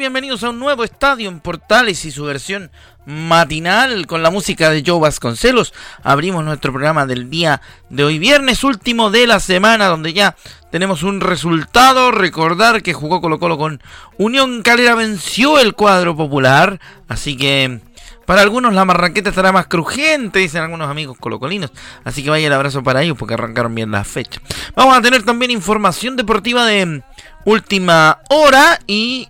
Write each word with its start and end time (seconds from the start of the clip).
Bienvenidos 0.00 0.44
a 0.44 0.48
un 0.48 0.58
nuevo 0.58 0.82
estadio 0.82 1.28
en 1.28 1.40
Portales 1.40 2.06
y 2.06 2.10
su 2.10 2.24
versión 2.24 2.70
matinal 3.04 4.06
con 4.06 4.22
la 4.22 4.30
música 4.30 4.70
de 4.70 4.82
Joe 4.84 4.98
Vasconcelos. 4.98 5.74
Abrimos 6.02 6.42
nuestro 6.42 6.72
programa 6.72 7.04
del 7.04 7.28
día 7.28 7.60
de 7.90 8.04
hoy, 8.04 8.18
viernes 8.18 8.64
último 8.64 9.10
de 9.10 9.26
la 9.26 9.40
semana, 9.40 9.88
donde 9.88 10.14
ya 10.14 10.36
tenemos 10.70 11.02
un 11.02 11.20
resultado. 11.20 12.12
Recordar 12.12 12.82
que 12.82 12.94
jugó 12.94 13.20
Colo 13.20 13.38
Colo 13.38 13.58
con 13.58 13.82
Unión 14.16 14.62
Calera, 14.62 14.94
venció 14.94 15.58
el 15.58 15.74
cuadro 15.74 16.16
popular, 16.16 16.80
así 17.06 17.36
que 17.36 17.80
para 18.24 18.40
algunos 18.40 18.72
la 18.72 18.86
marraqueta 18.86 19.28
estará 19.28 19.52
más 19.52 19.66
crujiente, 19.66 20.38
dicen 20.38 20.62
algunos 20.62 20.88
amigos 20.88 21.18
colocolinos. 21.20 21.72
Así 22.04 22.24
que 22.24 22.30
vaya 22.30 22.46
el 22.46 22.54
abrazo 22.54 22.82
para 22.82 23.02
ellos 23.02 23.18
porque 23.18 23.34
arrancaron 23.34 23.74
bien 23.74 23.90
la 23.90 24.04
fecha. 24.04 24.40
Vamos 24.74 24.96
a 24.96 25.02
tener 25.02 25.24
también 25.24 25.50
información 25.50 26.16
deportiva 26.16 26.64
de 26.64 27.02
última 27.44 28.20
hora 28.30 28.78
y 28.86 29.28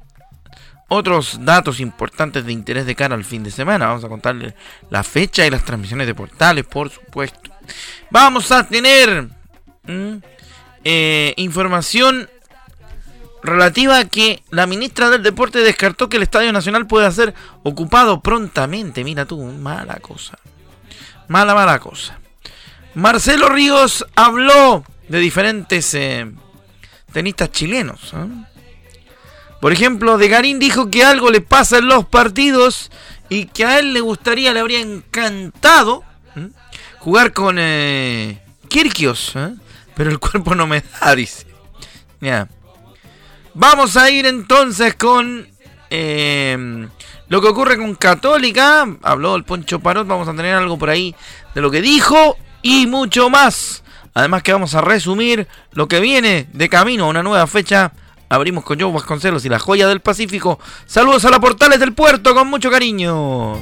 otros 0.92 1.38
datos 1.42 1.78
importantes 1.78 2.44
de 2.44 2.52
interés 2.52 2.84
de 2.84 2.96
cara 2.96 3.14
al 3.14 3.24
fin 3.24 3.44
de 3.44 3.52
semana. 3.52 3.86
Vamos 3.86 4.05
a 4.05 4.08
contarles 4.08 4.55
la 4.91 5.05
fecha 5.05 5.47
y 5.47 5.50
las 5.50 5.64
transmisiones 5.64 6.06
de 6.08 6.14
portales, 6.14 6.66
por 6.66 6.91
supuesto. 6.91 7.50
Vamos 8.10 8.50
a 8.50 8.66
tener 8.66 9.28
eh, 10.82 11.34
información 11.36 12.28
relativa 13.41 13.98
a 13.98 14.05
que 14.06 14.42
la 14.50 14.66
ministra 14.66 15.10
del 15.10 15.22
Deporte 15.22 15.60
descartó 15.60 16.08
que 16.08 16.16
el 16.16 16.24
Estadio 16.24 16.52
Nacional 16.52 16.88
pueda 16.88 17.10
ser 17.12 17.34
ocupado 17.62 18.20
prontamente. 18.20 19.04
Mira 19.04 19.25
tú, 19.27 19.41
mala 19.41 19.94
cosa. 20.00 20.38
Mala, 21.28 21.54
mala 21.54 21.78
cosa. 21.78 22.19
Marcelo 22.94 23.48
Ríos 23.48 24.04
habló 24.16 24.84
de 25.08 25.19
diferentes 25.20 25.94
eh, 25.94 26.28
tenistas 27.12 27.52
chilenos. 27.52 28.12
¿eh? 28.12 28.27
Por 29.61 29.72
ejemplo, 29.72 30.16
De 30.16 30.28
Garín 30.28 30.58
dijo 30.58 30.91
que 30.91 31.05
algo 31.05 31.30
le 31.30 31.41
pasa 31.41 31.78
en 31.78 31.89
los 31.89 32.06
partidos 32.06 32.91
y 33.28 33.44
que 33.44 33.64
a 33.64 33.78
él 33.78 33.92
le 33.92 34.00
gustaría, 34.00 34.53
le 34.53 34.61
habría 34.61 34.80
encantado 34.80 36.03
jugar 36.98 37.33
con 37.33 37.56
eh, 37.58 38.41
Kirkios, 38.69 39.33
¿eh? 39.36 39.55
pero 39.94 40.11
el 40.11 40.19
cuerpo 40.20 40.55
no 40.55 40.66
me 40.66 40.83
da, 40.83 41.14
dice. 41.14 41.47
Vamos 43.55 43.97
a 43.97 44.11
ir 44.11 44.27
entonces 44.27 44.94
con 44.94 45.48
em, 45.91 46.88
lo 47.28 47.41
que 47.41 47.48
ocurre 47.48 47.77
con 47.77 47.94
Católica. 47.94 48.86
Habló 49.03 49.36
el 49.36 49.44
Poncho 49.44 49.81
Parot, 49.81 50.06
vamos 50.06 50.28
a 50.28 50.34
tener 50.34 50.55
algo 50.55 50.78
por 50.78 50.91
ahí 50.91 51.14
de 51.55 51.61
lo 51.61 51.70
que 51.70 51.81
dijo 51.81 52.36
y 52.62 52.86
mucho 52.86 53.28
más. 53.28 53.83
Además 54.14 54.42
que 54.42 54.53
vamos 54.53 54.75
a 54.75 54.81
resumir 54.81 55.47
lo 55.72 55.88
que 55.88 56.00
viene 56.00 56.48
de 56.53 56.69
camino 56.69 57.05
a 57.05 57.08
una 57.08 57.22
nueva 57.22 57.47
fecha 57.47 57.92
Abrimos 58.33 58.62
con 58.62 58.78
Joe 58.78 58.92
Vasconcelos 58.92 59.45
y 59.45 59.48
la 59.48 59.59
joya 59.59 59.89
del 59.89 59.98
Pacífico. 59.98 60.61
Saludos 60.86 61.25
a 61.25 61.31
la 61.31 61.41
Portales 61.41 61.81
del 61.81 61.95
Puerto 61.95 62.33
con 62.33 62.47
mucho 62.47 62.70
cariño. 62.70 63.56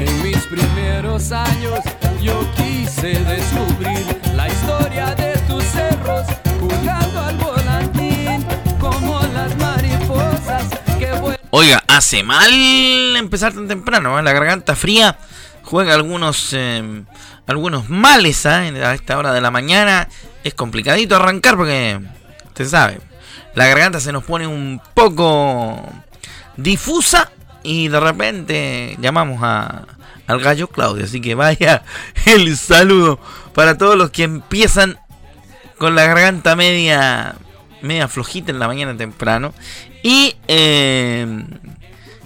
En 0.00 0.22
mis 0.24 0.38
primeros 0.46 1.30
años 1.30 1.78
yo 2.20 2.44
quise 2.56 3.10
descubrir 3.10 4.20
la 4.34 4.48
historia 4.48 5.14
de 5.14 5.38
tus 5.46 5.62
cerros, 5.62 6.26
jugando 6.58 7.20
al 7.20 7.36
volantín 7.36 8.44
como 8.80 9.20
las 9.34 9.56
mariposas 9.56 10.64
que 10.98 11.12
Oiga, 11.50 11.80
hace 11.86 12.24
mal 12.24 12.50
empezar 13.14 13.52
tan 13.52 13.68
temprano, 13.68 14.18
¿eh? 14.18 14.22
la 14.24 14.32
garganta 14.32 14.74
fría 14.74 15.16
juega 15.68 15.94
algunos, 15.94 16.54
em, 16.54 17.04
algunos 17.46 17.90
males 17.90 18.46
¿ah? 18.46 18.60
a 18.60 18.94
esta 18.94 19.18
hora 19.18 19.32
de 19.32 19.42
la 19.42 19.50
mañana. 19.50 20.08
Es 20.42 20.54
complicadito 20.54 21.16
arrancar 21.16 21.56
porque, 21.56 22.00
usted 22.46 22.66
sabe, 22.66 23.00
la 23.54 23.66
garganta 23.66 24.00
se 24.00 24.12
nos 24.12 24.24
pone 24.24 24.46
un 24.46 24.80
poco 24.94 25.82
difusa 26.56 27.30
y 27.62 27.88
de 27.88 28.00
repente 28.00 28.96
llamamos 28.98 29.40
a, 29.42 29.84
al 30.26 30.40
gallo 30.40 30.68
Claudio. 30.68 31.04
Así 31.04 31.20
que 31.20 31.34
vaya 31.34 31.82
el 32.24 32.56
saludo 32.56 33.20
para 33.54 33.76
todos 33.76 33.96
los 33.96 34.10
que 34.10 34.22
empiezan 34.22 34.98
con 35.76 35.94
la 35.94 36.06
garganta 36.06 36.56
media, 36.56 37.34
media 37.82 38.08
flojita 38.08 38.52
en 38.52 38.58
la 38.58 38.68
mañana 38.68 38.96
temprano 38.96 39.52
y 40.02 40.34
em, 40.46 41.46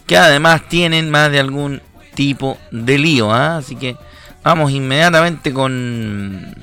que 0.07 0.17
además 0.17 0.69
tienen 0.69 1.11
más 1.11 1.33
de 1.33 1.41
algún 1.41 1.83
tipo 2.15 2.59
de 2.71 2.99
lío. 2.99 3.33
¿ah? 3.33 3.59
Así 3.59 3.77
que 3.77 3.97
vamos 4.43 4.73
inmediatamente 4.73 5.53
con, 5.53 6.55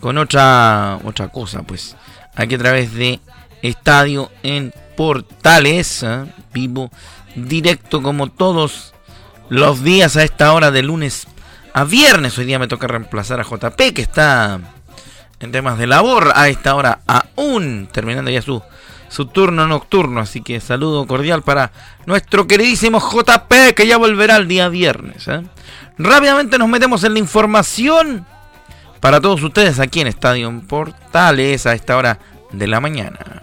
con 0.00 0.18
otra, 0.18 0.98
otra 1.04 1.28
cosa. 1.28 1.62
Pues 1.62 1.96
aquí 2.34 2.54
a 2.54 2.58
través 2.58 2.94
de 2.94 3.20
Estadio 3.62 4.30
en 4.42 4.72
Portales, 4.96 6.02
¿ah? 6.04 6.26
vivo 6.52 6.90
directo 7.34 8.02
como 8.02 8.28
todos 8.28 8.94
los 9.48 9.82
días 9.82 10.16
a 10.16 10.22
esta 10.22 10.52
hora 10.52 10.70
de 10.70 10.82
lunes 10.82 11.26
a 11.72 11.84
viernes. 11.84 12.38
Hoy 12.38 12.44
día 12.44 12.58
me 12.58 12.68
toca 12.68 12.86
reemplazar 12.86 13.40
a 13.40 13.44
JP 13.44 13.92
que 13.94 14.02
está 14.02 14.60
en 15.40 15.52
temas 15.52 15.78
de 15.78 15.86
labor 15.86 16.32
a 16.34 16.48
esta 16.48 16.74
hora 16.74 17.00
aún 17.06 17.88
terminando 17.92 18.30
ya 18.30 18.40
su 18.40 18.62
su 19.14 19.26
turno 19.26 19.66
nocturno. 19.66 20.20
Así 20.20 20.42
que 20.42 20.60
saludo 20.60 21.06
cordial 21.06 21.42
para 21.42 21.70
nuestro 22.04 22.48
queridísimo 22.48 22.98
JP 22.98 23.74
que 23.76 23.86
ya 23.86 23.96
volverá 23.96 24.36
el 24.36 24.48
día 24.48 24.68
viernes. 24.68 25.28
¿eh? 25.28 25.42
Rápidamente 25.98 26.58
nos 26.58 26.68
metemos 26.68 27.04
en 27.04 27.12
la 27.12 27.20
información 27.20 28.26
para 28.98 29.20
todos 29.20 29.42
ustedes 29.42 29.78
aquí 29.78 30.00
en 30.00 30.08
Estadio 30.08 30.52
Portales 30.66 31.66
a 31.66 31.74
esta 31.74 31.96
hora 31.96 32.18
de 32.50 32.66
la 32.66 32.80
mañana. 32.80 33.42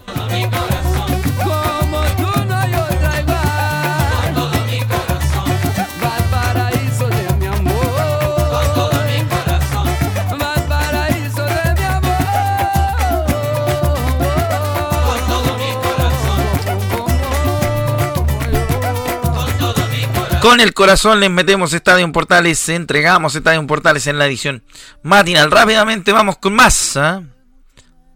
Con 20.41 20.59
el 20.59 20.73
corazón 20.73 21.19
les 21.19 21.29
metemos 21.29 21.71
Estadio 21.71 22.11
Portales, 22.11 22.67
entregamos 22.69 23.35
Estadio 23.35 23.65
Portales 23.67 24.07
en 24.07 24.17
la 24.17 24.25
edición 24.25 24.63
matinal. 25.03 25.51
Rápidamente 25.51 26.11
vamos 26.11 26.39
con 26.39 26.55
más. 26.55 26.97
¿ah? 26.97 27.21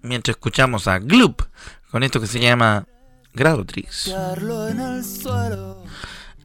Mientras 0.02 0.36
escuchamos 0.36 0.88
a 0.88 0.97
Gloop 0.97 1.44
con 1.91 2.02
esto 2.02 2.19
que 2.19 2.25
se 2.25 2.40
llama 2.40 2.88
Grado 3.31 3.63
Trix. 3.63 4.12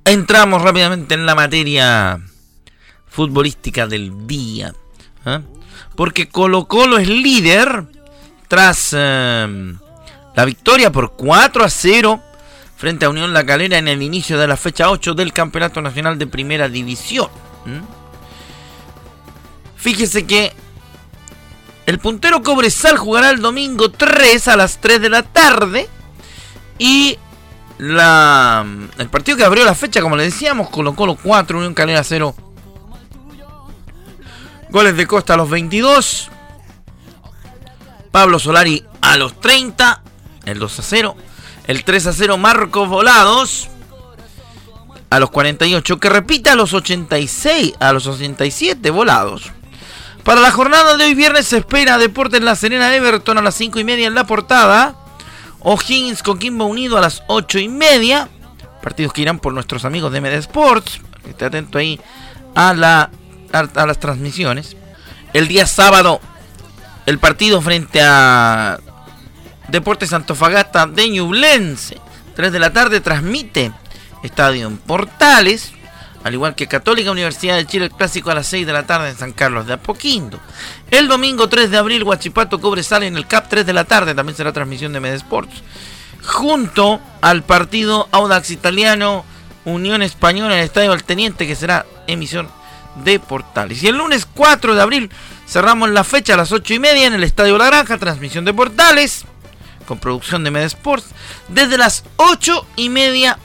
Entramos 0.05 0.61
rápidamente 0.61 1.15
en 1.15 1.25
la 1.25 1.35
materia 1.35 2.21
futbolística 3.09 3.87
del 3.87 4.27
día. 4.27 4.75
¿ah? 5.25 5.41
Porque 5.97 6.29
Colo 6.29 6.69
Colo 6.69 6.99
es 6.99 7.09
líder 7.09 7.87
tras 8.49 8.91
eh, 8.93 9.75
la 10.35 10.45
victoria 10.45 10.93
por 10.93 11.17
4 11.17 11.65
a 11.65 11.71
0 11.71 12.23
frente 12.81 13.05
a 13.05 13.11
Unión 13.11 13.35
La 13.35 13.45
Calera 13.45 13.77
en 13.77 13.89
el 13.89 14.01
inicio 14.01 14.39
de 14.39 14.49
la 14.49 14.57
fecha 14.57 14.89
8 14.89 15.13
del 15.13 15.35
Campeonato 15.35 15.83
Nacional 15.83 16.19
de 16.19 16.27
Primera 16.27 16.67
División. 16.67 17.29
Fíjese 19.77 20.25
que 20.25 20.55
el 21.85 21.99
puntero 21.99 22.43
Cobresal 22.43 22.97
jugará 22.97 23.29
el 23.29 23.43
domingo 23.43 23.91
3 23.91 24.49
a 24.49 24.57
las 24.57 24.79
3 24.81 25.03
de 25.03 25.11
la 25.11 25.23
tarde. 25.23 25.91
Y 26.79 27.19
la, 27.77 28.65
el 28.97 29.11
partido 29.11 29.37
que 29.37 29.45
abrió 29.45 29.63
la 29.67 29.75
fecha, 29.75 30.01
como 30.01 30.17
le 30.17 30.25
decíamos, 30.25 30.71
colocó 30.71 31.05
los 31.05 31.21
4, 31.21 31.59
Unión 31.59 31.75
Calera 31.75 32.03
0. 32.03 32.35
Goles 34.71 34.97
de 34.97 35.07
Costa 35.07 35.35
a 35.35 35.37
los 35.37 35.51
22. 35.51 36.31
Pablo 38.11 38.39
Solari 38.39 38.83
a 39.03 39.19
los 39.19 39.39
30. 39.39 40.03
El 40.47 40.59
2 40.59 40.79
a 40.79 40.83
0. 40.83 41.17
El 41.71 41.85
3 41.85 42.09
a 42.09 42.13
0 42.13 42.37
Marcos 42.37 42.89
Volados. 42.89 43.69
A 45.09 45.21
los 45.21 45.31
48. 45.31 46.01
Que 46.01 46.09
repita 46.09 46.55
a 46.55 46.57
los 46.57 46.75
86. 46.75 47.75
A 47.79 47.93
los 47.93 48.09
87 48.09 48.91
volados. 48.91 49.53
Para 50.25 50.41
la 50.41 50.51
jornada 50.51 50.97
de 50.97 51.05
hoy 51.05 51.15
viernes 51.15 51.47
se 51.47 51.59
espera 51.59 51.97
Deportes 51.97 52.43
La 52.43 52.57
Serena 52.57 52.93
Everton 52.93 53.39
a 53.39 53.43
las 53.43 53.55
5 53.55 53.79
y 53.79 53.85
media 53.85 54.09
en 54.09 54.17
la 54.17 54.27
portada. 54.27 54.97
O'Higgins 55.61 56.25
Coquimbo 56.25 56.65
Unido 56.65 56.99
a 56.99 57.03
las 57.03 57.23
8 57.29 57.61
y 57.61 57.69
media. 57.69 58.29
Partidos 58.83 59.13
que 59.13 59.23
irán 59.23 59.39
por 59.39 59.55
nuestros 59.55 59.85
amigos 59.85 60.11
de 60.11 60.21
Med 60.21 60.33
Sports. 60.39 61.01
Esté 61.29 61.45
atento 61.45 61.79
ahí 61.79 62.01
a, 62.57 62.75
la, 62.75 63.13
a, 63.53 63.87
las 63.87 64.01
transmisiones. 64.01 64.77
El 65.35 65.47
día 65.47 65.69
sábado, 65.69 66.21
el 67.07 67.21
partido 67.21 67.63
frente 67.63 68.03
a 68.03 68.81
Deportes 69.71 70.13
Antofagasta 70.13 70.87
de 70.87 71.09
Ñublense. 71.09 71.99
3 72.35 72.53
de 72.53 72.59
la 72.59 72.73
tarde 72.73 73.01
transmite 73.01 73.73
Estadio 74.23 74.67
en 74.67 74.79
Portales. 74.79 75.73
Al 76.23 76.35
igual 76.35 76.55
que 76.55 76.67
Católica 76.67 77.11
Universidad 77.11 77.57
de 77.57 77.67
Chile, 77.67 77.87
el 77.87 77.93
clásico 77.93 78.31
a 78.31 78.35
las 78.35 78.47
6 78.49 78.67
de 78.67 78.73
la 78.73 78.87
tarde 78.87 79.11
en 79.11 79.17
San 79.17 79.33
Carlos 79.33 79.67
de 79.67 79.75
Apoquindo. 79.75 80.39
El 80.91 81.09
domingo 81.09 81.49
3 81.49 81.71
de 81.71 81.79
abril, 81.79 82.03
Huachipato 82.03 82.61
Cobresal 82.61 83.05
en 83.05 83.17
el 83.17 83.27
CAP 83.27 83.49
3 83.49 83.65
de 83.65 83.73
la 83.73 83.85
tarde. 83.85 84.15
También 84.15 84.37
será 84.37 84.53
transmisión 84.53 84.93
de 84.93 85.01
Medesports. 85.01 85.63
Junto 86.23 87.01
al 87.23 87.43
partido 87.43 88.09
Audax 88.13 88.51
Italiano, 88.51 89.25
Unión 89.65 90.03
Española 90.03 90.55
en 90.55 90.61
el 90.61 90.67
Estadio 90.67 90.93
Alteniente, 90.93 91.47
que 91.47 91.57
será 91.57 91.87
emisión 92.07 92.49
de 93.05 93.19
Portales. 93.19 93.83
Y 93.83 93.89
el 93.89 93.97
lunes 93.97 94.27
4 94.27 94.75
de 94.75 94.83
abril 94.83 95.11
cerramos 95.47 95.91
la 95.91 96.05
fecha 96.05 96.35
a 96.35 96.37
las 96.37 96.53
8 96.53 96.75
y 96.75 96.79
media 96.79 97.07
en 97.07 97.15
el 97.15 97.25
Estadio 97.25 97.57
La 97.57 97.67
Granja, 97.67 97.99
transmisión 97.99 98.45
de 98.45 98.53
Portales, 98.53 99.25
con 99.91 99.99
producción 99.99 100.45
de 100.45 100.53
Medesports, 100.53 101.09
desde 101.49 101.77
las 101.77 102.05
8 102.15 102.65
y 102.77 102.91
media 102.91 103.41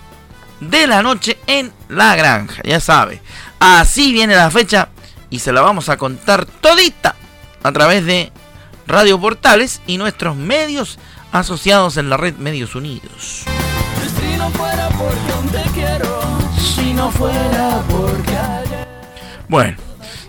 de 0.60 0.86
la 0.86 1.02
noche 1.02 1.40
en 1.48 1.74
la 1.90 2.16
granja. 2.16 2.62
Ya 2.64 2.80
sabe, 2.80 3.20
así 3.60 4.14
viene 4.14 4.36
la 4.36 4.52
fecha 4.52 4.90
y 5.32 5.40
se 5.40 5.52
la 5.52 5.62
vamos 5.62 5.90
a 5.90 5.98
contar 5.98 6.46
todita 6.46 7.16
a 7.64 7.72
través 7.72 8.06
de 8.06 8.32
Radio 8.86 9.20
Portales 9.20 9.82
y 9.88 9.98
nuestros 9.98 10.36
medios 10.36 11.00
asociados 11.32 11.98
en 11.98 12.12
la 12.12 12.18
red 12.18 12.36
Medios 12.36 12.76
Unidos. 12.76 13.46
Si 14.20 14.38
no 14.38 14.52
fuera 14.52 14.88
porque 14.90 15.70
quiero, 15.74 16.38
si 16.60 16.94
no 16.94 17.10
fuera 17.10 17.82
porque 17.90 18.38
Bueno, 19.50 19.78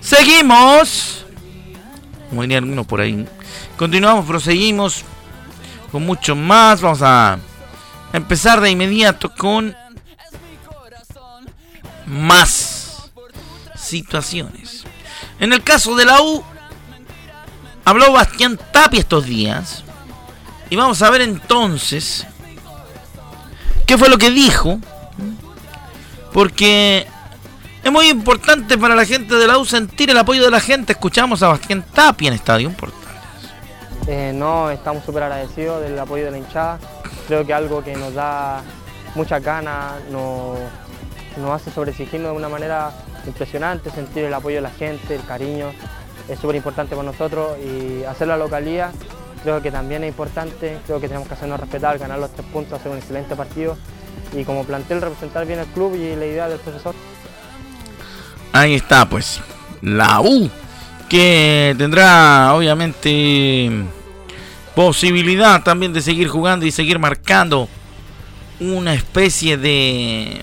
seguimos. 0.01 1.27
Como 2.31 2.41
diría 2.41 2.57
alguno 2.57 2.85
por 2.85 3.03
ahí. 3.03 3.29
Continuamos, 3.77 4.25
proseguimos 4.25 5.05
con 5.97 6.05
mucho 6.05 6.37
más. 6.37 6.83
Vamos 6.83 7.01
a 7.01 7.39
empezar 8.13 8.61
de 8.61 8.69
inmediato 8.69 9.35
con 9.35 9.75
más 12.05 13.11
situaciones. 13.75 14.85
En 15.41 15.55
el 15.55 15.63
caso 15.63 15.97
de 15.97 16.05
la 16.05 16.21
U, 16.21 16.45
habló 17.83 18.13
Bastián 18.13 18.61
Tapia 18.75 19.01
estos 19.01 19.25
días. 19.25 19.85
Y 20.69 20.77
vamos 20.77 21.01
a 21.01 21.09
ver 21.09 21.23
entonces 21.23 22.27
qué 23.87 23.97
fue 23.97 24.11
lo 24.11 24.19
que 24.19 24.31
dijo. 24.31 24.79
Porque 26.31 27.07
es 27.83 27.91
muy 27.91 28.11
importante 28.11 28.77
para 28.77 28.95
la 28.95 29.07
gente 29.07 29.35
de 29.35 29.47
la 29.47 29.57
U 29.57 29.65
sentir 29.65 30.11
el 30.11 30.19
apoyo 30.19 30.45
de 30.45 30.51
la 30.51 30.61
gente. 30.61 30.93
Escuchamos 30.93 31.43
a 31.43 31.49
Bastián 31.49 31.83
Tapia 31.91 32.29
en 32.29 32.35
Estadio 32.35 32.71
Portales. 32.73 33.06
Eh, 34.07 34.33
no, 34.35 34.71
estamos 34.71 35.05
súper 35.05 35.25
agradecidos 35.25 35.83
del 35.83 35.99
apoyo 35.99 36.25
de 36.25 36.31
la 36.31 36.39
hinchada. 36.39 36.79
Creo 37.27 37.45
que 37.45 37.53
algo 37.53 37.83
que 37.83 37.95
nos 37.97 38.15
da 38.15 38.63
mucha 39.15 39.41
ganas, 39.41 39.95
nos 40.11 40.59
nos 41.37 41.51
hace 41.51 41.71
sobreexigirnos 41.71 42.31
de 42.31 42.37
una 42.37 42.49
manera 42.49 42.93
impresionante, 43.27 43.91
sentir 43.91 44.25
el 44.25 44.33
apoyo 44.33 44.57
de 44.57 44.63
la 44.63 44.71
gente, 44.71 45.15
el 45.15 45.25
cariño, 45.27 45.67
es 46.31 46.39
súper 46.39 46.57
importante 46.57 46.97
para 46.97 47.07
nosotros 47.07 47.59
y 47.59 48.05
hacer 48.05 48.29
la 48.29 48.39
localía 48.39 48.91
creo 49.47 49.63
que 49.63 49.71
también 49.71 50.03
es 50.03 50.09
importante, 50.09 50.77
creo 50.87 51.01
que 51.01 51.07
tenemos 51.07 51.29
que 51.29 51.35
hacernos 51.35 51.61
respetar, 51.61 51.99
ganar 51.99 52.19
los 52.19 52.33
tres 52.33 52.45
puntos, 52.53 52.81
hacer 52.81 52.91
un 52.91 52.99
excelente 52.99 53.37
partido 53.37 53.77
y 54.33 54.43
como 54.43 54.65
plantel 54.65 55.01
representar 55.01 55.47
bien 55.47 55.61
el 55.61 55.67
club 55.67 55.95
y 55.95 56.17
la 56.17 56.27
idea 56.27 56.49
del 56.49 56.59
profesor. 56.59 56.97
Ahí 58.53 58.75
está 58.75 59.09
pues, 59.09 59.41
la 59.83 60.21
U, 60.21 60.51
que 61.09 61.75
tendrá 61.79 62.53
obviamente 62.55 63.71
posibilidad 64.75 65.63
también 65.63 65.93
de 65.93 66.03
seguir 66.03 66.29
jugando 66.29 66.67
y 66.67 66.71
seguir 66.71 66.99
marcando 66.99 67.69
una 68.61 68.95
especie 68.95 69.57
de 69.57 70.43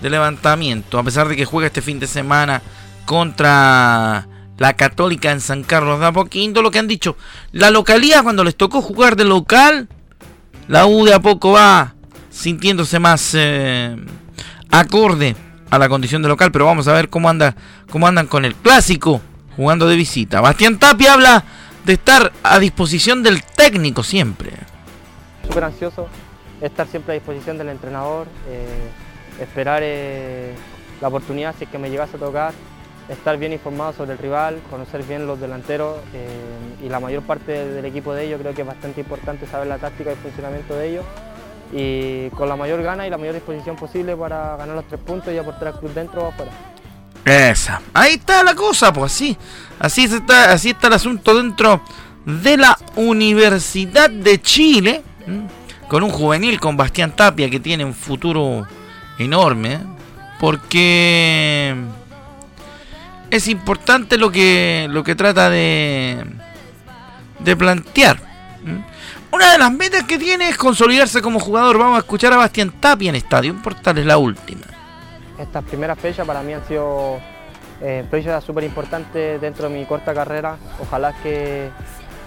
de 0.00 0.10
levantamiento, 0.10 0.98
a 0.98 1.02
pesar 1.02 1.28
de 1.28 1.36
que 1.36 1.44
juega 1.44 1.66
este 1.66 1.82
fin 1.82 1.98
de 1.98 2.06
semana 2.06 2.62
contra 3.04 4.28
la 4.56 4.72
Católica 4.74 5.30
en 5.30 5.40
San 5.40 5.62
Carlos 5.62 6.00
de 6.00 6.06
Apoquindo, 6.06 6.62
lo 6.62 6.70
que 6.70 6.78
han 6.78 6.88
dicho, 6.88 7.16
la 7.52 7.70
localidad 7.70 8.22
cuando 8.22 8.44
les 8.44 8.56
tocó 8.56 8.80
jugar 8.80 9.16
de 9.16 9.24
local, 9.24 9.88
la 10.68 10.86
U 10.86 11.04
de 11.04 11.14
a 11.14 11.20
poco 11.20 11.52
va 11.52 11.94
sintiéndose 12.30 12.98
más 12.98 13.32
eh, 13.34 13.96
acorde 14.70 15.34
a 15.70 15.78
la 15.78 15.88
condición 15.88 16.22
de 16.22 16.28
local, 16.28 16.52
pero 16.52 16.66
vamos 16.66 16.86
a 16.88 16.92
ver 16.92 17.08
cómo 17.08 17.28
anda, 17.28 17.56
cómo 17.90 18.06
andan 18.06 18.26
con 18.26 18.44
el 18.44 18.54
clásico 18.54 19.20
jugando 19.58 19.86
de 19.86 19.96
visita. 19.96 20.40
Bastián 20.40 20.78
Tapia 20.78 21.12
habla 21.12 21.44
de 21.84 21.92
estar 21.92 22.32
a 22.42 22.58
disposición 22.58 23.22
del 23.22 23.42
técnico 23.42 24.02
siempre. 24.02 24.52
Súper 25.46 25.64
ansioso, 25.64 26.08
estar 26.62 26.86
siempre 26.86 27.12
a 27.12 27.14
disposición 27.14 27.58
del 27.58 27.68
entrenador. 27.68 28.26
Eh 28.48 29.06
esperar 29.40 29.82
eh, 29.84 30.54
la 31.00 31.08
oportunidad 31.08 31.54
si 31.56 31.64
es 31.64 31.70
que 31.70 31.78
me 31.78 31.90
llegase 31.90 32.16
a 32.16 32.20
tocar, 32.20 32.52
estar 33.08 33.36
bien 33.38 33.52
informado 33.52 33.92
sobre 33.92 34.12
el 34.12 34.18
rival, 34.18 34.60
conocer 34.70 35.02
bien 35.04 35.26
los 35.26 35.40
delanteros 35.40 35.98
eh, 36.14 36.84
y 36.84 36.88
la 36.88 37.00
mayor 37.00 37.22
parte 37.22 37.64
del 37.66 37.84
equipo 37.84 38.12
de 38.14 38.26
ellos 38.26 38.40
creo 38.40 38.54
que 38.54 38.62
es 38.62 38.66
bastante 38.66 39.00
importante 39.00 39.46
saber 39.46 39.68
la 39.68 39.78
táctica 39.78 40.10
y 40.10 40.12
el 40.14 40.18
funcionamiento 40.18 40.74
de 40.74 40.88
ellos 40.88 41.04
y 41.72 42.30
con 42.30 42.48
la 42.48 42.56
mayor 42.56 42.82
gana 42.82 43.06
y 43.06 43.10
la 43.10 43.18
mayor 43.18 43.34
disposición 43.34 43.76
posible 43.76 44.16
para 44.16 44.56
ganar 44.56 44.76
los 44.76 44.86
tres 44.86 45.00
puntos 45.00 45.32
y 45.32 45.38
aportar 45.38 45.68
al 45.68 45.78
club 45.78 45.92
dentro 45.92 46.22
o 46.22 46.28
afuera. 46.28 46.50
Esa. 47.28 47.82
Ahí 47.92 48.14
está 48.14 48.42
la 48.42 48.54
cosa, 48.54 48.90
pues 48.92 49.12
así. 49.12 49.36
Así 49.78 50.04
está, 50.04 50.52
así 50.52 50.70
está 50.70 50.86
el 50.86 50.94
asunto 50.94 51.36
dentro 51.36 51.82
de 52.24 52.56
la 52.56 52.78
Universidad 52.96 54.08
de 54.08 54.40
Chile. 54.40 55.02
Con 55.88 56.02
un 56.02 56.10
juvenil, 56.10 56.58
con 56.58 56.76
Bastián 56.76 57.14
Tapia, 57.14 57.50
que 57.50 57.60
tiene 57.60 57.84
un 57.84 57.94
futuro 57.94 58.66
enorme, 59.18 59.78
porque 60.40 61.74
es 63.30 63.48
importante 63.48 64.16
lo 64.16 64.30
que, 64.30 64.86
lo 64.90 65.04
que 65.04 65.14
trata 65.14 65.50
de, 65.50 66.24
de 67.40 67.56
plantear. 67.56 68.20
Una 69.30 69.52
de 69.52 69.58
las 69.58 69.72
metas 69.72 70.04
que 70.04 70.18
tiene 70.18 70.48
es 70.48 70.56
consolidarse 70.56 71.20
como 71.20 71.40
jugador. 71.40 71.76
Vamos 71.76 71.96
a 71.96 72.00
escuchar 72.00 72.32
a 72.32 72.36
Bastián 72.36 72.72
Tapia 72.80 73.10
en 73.10 73.16
Estadio 73.16 73.54
Portal, 73.62 73.98
es 73.98 74.06
la 74.06 74.16
última. 74.16 74.77
Estas 75.38 75.64
primeras 75.64 75.98
fechas 75.98 76.26
para 76.26 76.42
mí 76.42 76.52
han 76.52 76.64
sido 76.66 77.18
eh, 77.80 78.04
fechas 78.10 78.42
súper 78.42 78.64
importantes 78.64 79.40
dentro 79.40 79.68
de 79.68 79.78
mi 79.78 79.84
corta 79.84 80.12
carrera. 80.12 80.56
Ojalá 80.80 81.12
que 81.22 81.70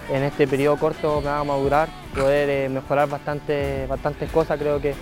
en 0.10 0.24
este 0.24 0.48
periodo 0.48 0.78
corto 0.78 1.22
me 1.22 1.30
haga 1.30 1.44
madurar, 1.44 1.90
poder 2.16 2.50
eh, 2.50 2.70
mejorar 2.70 3.10
bastante, 3.10 3.86
bastantes 3.88 4.30
cosas. 4.32 4.58
Creo 4.58 4.80
que 4.80 4.94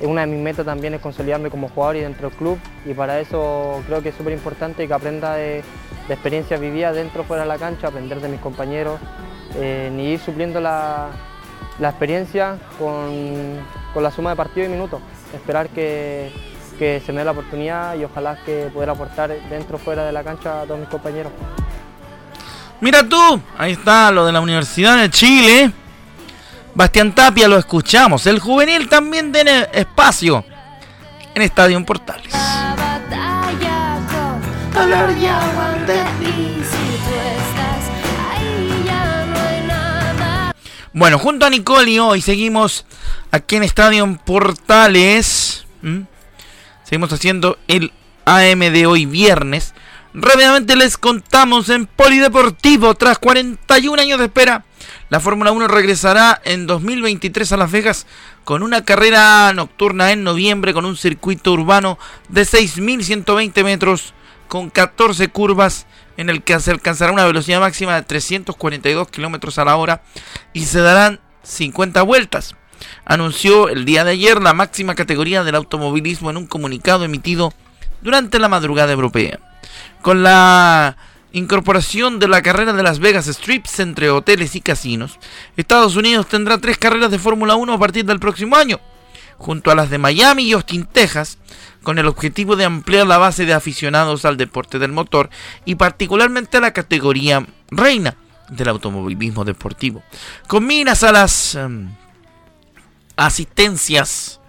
una 0.00 0.22
de 0.22 0.26
mis 0.26 0.40
metas 0.40 0.64
también 0.64 0.94
es 0.94 1.00
consolidarme 1.00 1.50
como 1.50 1.68
jugador 1.68 1.96
y 1.96 2.00
dentro 2.00 2.28
del 2.28 2.36
club 2.36 2.58
y 2.84 2.94
para 2.94 3.20
eso 3.20 3.82
creo 3.86 4.02
que 4.02 4.08
es 4.08 4.14
súper 4.14 4.32
importante 4.32 4.88
que 4.88 4.94
aprenda 4.94 5.34
de, 5.34 5.62
experiencias 6.08 6.60
vividas 6.60 6.94
dentro 6.94 7.22
o 7.22 7.24
fuera 7.24 7.44
de 7.44 7.48
la 7.48 7.56
cancha, 7.58 7.88
aprender 7.88 8.20
de 8.20 8.28
mis 8.28 8.40
compañeros, 8.40 9.00
eh, 9.56 9.90
ir 9.96 10.20
supliendo 10.20 10.60
la, 10.60 11.08
experiencia 11.80 12.58
con, 12.78 13.56
la 14.02 14.10
suma 14.10 14.30
de 14.30 14.36
partidos 14.36 14.68
y 14.68 14.72
minutos. 14.72 15.00
Esperar 15.32 15.68
que, 15.68 16.30
se 16.78 17.12
me 17.12 17.20
dé 17.20 17.24
la 17.24 17.30
oportunidad 17.30 17.96
y 17.96 18.04
ojalá 18.04 18.36
que 18.44 18.70
poder 18.72 18.90
aportar 18.90 19.30
dentro 19.48 19.76
o 19.76 19.78
fuera 19.78 20.04
de 20.04 20.12
la 20.12 20.22
cancha 20.22 20.62
a 20.62 20.64
todos 20.64 20.80
mis 20.80 20.88
compañeros. 20.88 21.32
Mira 22.80 23.08
tú, 23.08 23.40
ahí 23.56 23.72
está 23.72 24.10
lo 24.10 24.26
de 24.26 24.32
la 24.32 24.40
Universidad 24.40 24.98
de 24.98 25.08
Chile. 25.10 25.72
Bastián 26.74 27.14
Tapia 27.14 27.48
lo 27.48 27.56
escuchamos. 27.56 28.26
El 28.26 28.40
juvenil 28.40 28.88
también 28.88 29.32
tiene 29.32 29.68
espacio 29.72 30.44
en 31.34 31.42
Estadio 31.42 31.84
Portales. 31.84 32.34
Bueno, 40.92 41.18
junto 41.18 41.46
a 41.46 41.50
Nicole 41.50 41.90
y 41.90 41.98
hoy 41.98 42.20
seguimos 42.20 42.86
aquí 43.30 43.56
en 43.56 43.64
Estadio 43.64 44.18
Portales. 44.24 45.66
Seguimos 46.84 47.12
haciendo 47.12 47.58
el 47.66 47.92
AM 48.24 48.60
de 48.60 48.86
hoy 48.86 49.06
viernes. 49.06 49.74
Rápidamente 50.12 50.76
les 50.76 50.96
contamos 50.96 51.68
en 51.70 51.86
Polideportivo, 51.86 52.94
tras 52.94 53.18
41 53.18 54.00
años 54.00 54.18
de 54.18 54.26
espera, 54.26 54.64
la 55.08 55.20
Fórmula 55.20 55.52
1 55.52 55.68
regresará 55.68 56.40
en 56.44 56.66
2023 56.66 57.52
a 57.52 57.56
Las 57.56 57.70
Vegas 57.70 58.06
con 58.44 58.62
una 58.62 58.84
carrera 58.84 59.52
nocturna 59.52 60.12
en 60.12 60.24
noviembre 60.24 60.72
con 60.72 60.84
un 60.84 60.96
circuito 60.96 61.52
urbano 61.52 61.98
de 62.28 62.42
6.120 62.42 63.64
metros 63.64 64.14
con 64.48 64.70
14 64.70 65.28
curvas 65.28 65.86
en 66.16 66.30
el 66.30 66.42
que 66.42 66.58
se 66.60 66.70
alcanzará 66.70 67.12
una 67.12 67.26
velocidad 67.26 67.60
máxima 67.60 67.94
de 67.94 68.02
342 68.02 69.08
kilómetros 69.08 69.58
a 69.58 69.64
la 69.64 69.76
hora 69.76 70.02
y 70.52 70.66
se 70.66 70.80
darán 70.80 71.20
50 71.42 72.02
vueltas. 72.02 72.54
Anunció 73.04 73.68
el 73.68 73.84
día 73.84 74.04
de 74.04 74.12
ayer 74.12 74.40
la 74.40 74.54
máxima 74.54 74.94
categoría 74.94 75.44
del 75.44 75.54
automovilismo 75.54 76.30
en 76.30 76.36
un 76.36 76.46
comunicado 76.46 77.04
emitido 77.04 77.52
durante 78.02 78.38
la 78.38 78.48
madrugada 78.48 78.92
europea. 78.92 79.38
Con 80.02 80.22
la 80.22 80.96
incorporación 81.32 82.18
de 82.18 82.28
la 82.28 82.42
carrera 82.42 82.72
de 82.72 82.82
Las 82.82 83.00
Vegas 83.00 83.26
Strips 83.26 83.80
entre 83.80 84.10
hoteles 84.10 84.54
y 84.54 84.60
casinos, 84.60 85.18
Estados 85.56 85.96
Unidos 85.96 86.28
tendrá 86.28 86.58
tres 86.58 86.78
carreras 86.78 87.10
de 87.10 87.18
Fórmula 87.18 87.56
1 87.56 87.72
a 87.72 87.78
partir 87.78 88.04
del 88.04 88.20
próximo 88.20 88.56
año, 88.56 88.78
junto 89.38 89.70
a 89.70 89.74
las 89.74 89.90
de 89.90 89.98
Miami 89.98 90.44
y 90.44 90.52
Austin, 90.52 90.84
Texas, 90.84 91.38
con 91.82 91.98
el 91.98 92.06
objetivo 92.06 92.56
de 92.56 92.64
ampliar 92.64 93.06
la 93.06 93.18
base 93.18 93.46
de 93.46 93.52
aficionados 93.52 94.24
al 94.24 94.36
deporte 94.36 94.78
del 94.78 94.92
motor 94.92 95.28
y 95.64 95.74
particularmente 95.74 96.56
a 96.56 96.60
la 96.60 96.72
categoría 96.72 97.44
reina 97.70 98.16
del 98.48 98.68
automovilismo 98.68 99.44
deportivo. 99.44 100.02
Con 100.46 100.68
a 100.70 101.12
las 101.12 101.54
em, 101.54 101.90
asistencias 103.16 104.40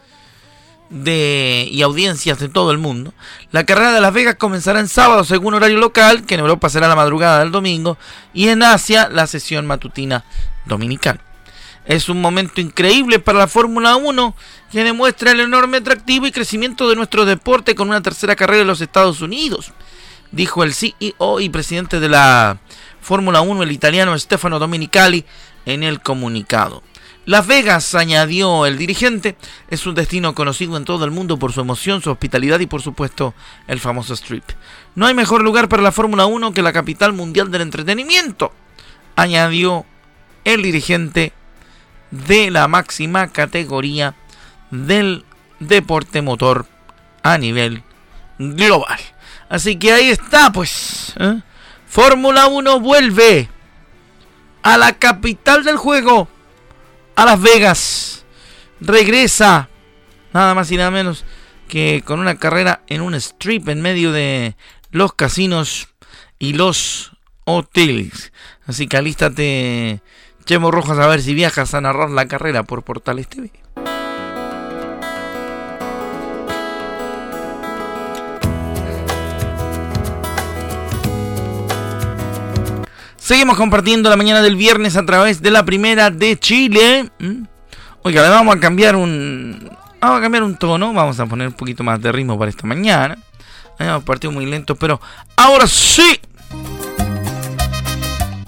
de, 0.90 1.68
y 1.72 1.82
audiencias 1.82 2.40
de 2.40 2.50
todo 2.50 2.72
el 2.72 2.78
mundo, 2.78 3.14
la 3.52 3.66
carrera 3.66 3.92
de 3.92 4.02
Las 4.02 4.14
Vegas 4.14 4.36
comenzará 4.36 4.80
en 4.80 4.88
sábado 4.88 5.24
según 5.24 5.54
horario 5.54 5.78
local, 5.78 6.26
que 6.26 6.36
en 6.36 6.42
Europa 6.42 6.70
será 6.70 6.88
la 6.88 6.96
madrugada 6.96 7.40
del 7.40 7.52
domingo, 7.52 7.98
y 8.34 8.50
en 8.50 8.64
Asia 8.64 9.10
la 9.10 9.28
sesión 9.28 9.66
matutina 9.66 10.24
dominical. 10.66 11.20
Es 11.86 12.10
un 12.10 12.20
momento 12.20 12.62
increíble 12.62 13.20
para 13.20 13.40
la 13.40 13.48
Fórmula 13.48 13.96
1 13.96 14.36
que 14.72 14.84
demuestra 14.84 15.32
el 15.32 15.40
enorme 15.40 15.78
atractivo 15.78 16.26
y 16.26 16.32
crecimiento 16.32 16.90
de 16.90 16.96
nuestro 16.96 17.26
deporte 17.26 17.76
con 17.76 17.90
una 17.90 18.02
tercera 18.02 18.36
carrera 18.36 18.62
en 18.62 18.68
los 18.68 18.82
Estados 18.82 19.22
Unidos, 19.22 19.72
dijo 20.32 20.64
el 20.64 20.74
CEO 20.74 21.40
y 21.40 21.50
presidente 21.50 22.00
de 22.00 22.10
la 22.10 22.58
Fórmula 23.02 23.42
1, 23.42 23.64
el 23.64 23.72
italiano 23.72 24.18
Stefano 24.18 24.58
Domenicali, 24.58 25.26
en 25.68 25.84
el 25.84 26.02
comunicado. 26.02 26.82
Las 27.26 27.48
Vegas, 27.48 27.96
añadió 27.96 28.68
el 28.68 28.78
dirigente, 28.78 29.36
es 29.70 29.88
un 29.88 29.96
destino 29.96 30.36
conocido 30.36 30.78
en 30.78 30.86
todo 30.86 31.06
el 31.06 31.12
mundo 31.12 31.40
por 31.40 31.54
su 31.54 31.62
emoción, 31.62 32.02
su 32.02 32.12
hospitalidad 32.12 32.60
y 32.60 32.68
por 32.68 32.84
supuesto 32.84 33.34
el 33.68 33.80
famoso 33.80 34.14
Strip. 34.14 34.44
No 34.94 35.08
hay 35.08 35.16
mejor 35.16 35.44
lugar 35.44 35.68
para 35.68 35.82
la 35.82 35.92
Fórmula 35.92 36.28
1 36.28 36.54
que 36.54 36.62
la 36.62 36.72
capital 36.72 37.14
mundial 37.14 37.50
del 37.50 37.62
entretenimiento, 37.62 38.54
añadió 39.16 39.86
el 40.44 40.62
dirigente 40.62 41.34
de 42.12 42.52
la 42.52 42.68
máxima 42.68 43.30
categoría 43.30 44.16
del 44.70 45.26
deporte 45.60 46.22
motor 46.22 46.68
a 47.24 47.38
nivel 47.38 47.84
global. 48.38 49.00
Así 49.50 49.78
que 49.78 49.92
ahí 49.94 50.10
está, 50.10 50.52
pues. 50.52 51.14
¿eh? 51.20 51.42
Fórmula 51.88 52.48
1 52.48 52.80
vuelve 52.80 53.50
a 54.64 54.78
la 54.78 54.94
capital 54.94 55.64
del 55.64 55.78
juego, 55.78 56.28
a 57.16 57.26
Las 57.26 57.42
Vegas. 57.42 58.26
Regresa, 58.80 59.70
nada 60.34 60.54
más 60.54 60.72
y 60.72 60.78
nada 60.78 60.92
menos 60.92 61.26
que 61.68 62.04
con 62.06 62.20
una 62.20 62.38
carrera 62.38 62.82
en 62.88 63.02
un 63.02 63.16
strip 63.16 63.68
en 63.70 63.82
medio 63.82 64.12
de 64.12 64.56
los 64.92 65.14
casinos 65.14 65.88
y 66.40 66.54
los 66.54 67.14
hoteles. 67.46 68.32
Así 68.68 68.88
que 68.88 68.98
alístate 68.98 70.02
Chemo 70.46 70.72
Rojas 70.72 71.00
a 71.00 71.08
ver 71.08 71.22
si 71.22 71.34
viajas 71.34 71.74
a 71.74 71.82
narrar 71.82 72.10
la 72.10 72.28
carrera 72.28 72.64
por 72.64 72.84
Portales 72.84 73.28
TV. 73.28 73.52
Seguimos 83.26 83.58
compartiendo 83.58 84.08
la 84.08 84.18
mañana 84.18 84.44
del 84.44 84.56
viernes 84.56 84.96
a 84.96 85.04
través 85.04 85.42
de 85.42 85.50
la 85.50 85.66
primera 85.66 86.12
de 86.12 86.38
Chile. 86.38 87.10
¿Mm? 87.18 87.46
Oiga, 88.04 88.30
vamos 88.30 88.56
a 88.56 88.60
cambiar 88.60 88.96
un. 88.96 89.68
Vamos 90.00 90.20
a 90.20 90.22
cambiar 90.22 90.44
un 90.44 90.56
tono. 90.56 90.94
Vamos 90.94 91.20
a 91.20 91.26
poner 91.26 91.48
un 91.48 91.56
poquito 91.56 91.84
más 91.84 92.00
de 92.00 92.12
ritmo 92.12 92.38
para 92.38 92.52
esta 92.52 92.68
mañana. 92.68 93.18
Hemos 93.80 94.04
partido 94.04 94.32
muy 94.32 94.46
lento, 94.46 94.76
pero 94.76 95.02
ahora 95.36 95.66
sí. 95.66 96.22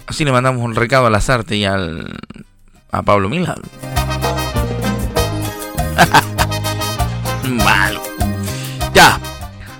Así 0.06 0.24
le 0.24 0.32
mandamos 0.32 0.62
un 0.62 0.76
recado 0.76 1.08
a 1.08 1.10
las 1.10 1.28
artes 1.28 1.58
y 1.58 1.66
al, 1.66 2.16
a 2.92 3.02
Pablo 3.02 3.30
Milán. 3.30 3.60
Malo. 7.50 8.04
Ya. 8.94 9.20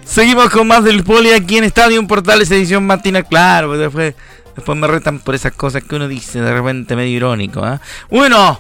Seguimos 0.04 0.50
con 0.50 0.68
más 0.68 0.84
del 0.84 1.04
poli 1.04 1.34
aquí 1.34 1.60
en 1.60 1.66
Estadio 1.66 2.08
Portales 2.08 2.50
edición 2.50 2.88
matina. 2.88 3.22
Claro, 3.22 3.76
pues 3.92 4.16
después, 4.58 4.78
me 4.78 4.88
retan 4.88 5.20
por 5.20 5.36
esas 5.36 5.54
cosas 5.54 5.84
que 5.84 5.96
uno 5.96 6.10
dice 6.10 6.42
de 6.42 6.54
repente 6.54 6.98
medio 6.98 7.16
irónico. 7.16 7.66
¿eh? 7.66 7.80
Bueno, 8.10 8.60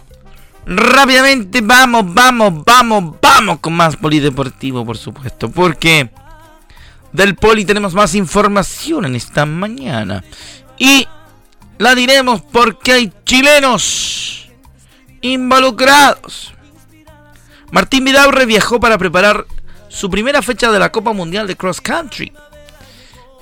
rápidamente 0.66 1.62
vamos, 1.62 2.13
vamos, 2.13 2.63
vamos, 2.63 3.16
vamos 3.22 3.60
con 3.60 3.74
más 3.74 3.98
polideportivo, 3.98 4.86
por 4.86 4.98
supuesto. 4.98 5.50
Porque 5.51 6.10
del 7.12 7.36
poli 7.36 7.66
tenemos 7.66 7.94
más 7.94 8.16
información 8.16 9.06
en 9.06 9.16
esta 9.16 9.46
mañana. 9.46 10.24
Y 10.77 11.08
la 11.77 11.96
diremos 11.96 12.42
porque 12.42 12.94
hay 12.94 13.13
chilenos 13.25 14.50
involucrados. 15.22 16.54
Martín 17.72 18.06
Vidaurre 18.06 18.46
viajó 18.46 18.80
para 18.80 18.98
preparar 18.98 19.46
su 19.89 20.10
primera 20.10 20.42
fecha 20.42 20.72
de 20.72 20.80
la 20.80 20.92
Copa 20.92 21.13
Mundial 21.13 21.48
de 21.48 21.56
Cross 21.56 21.82
Country. 21.82 22.32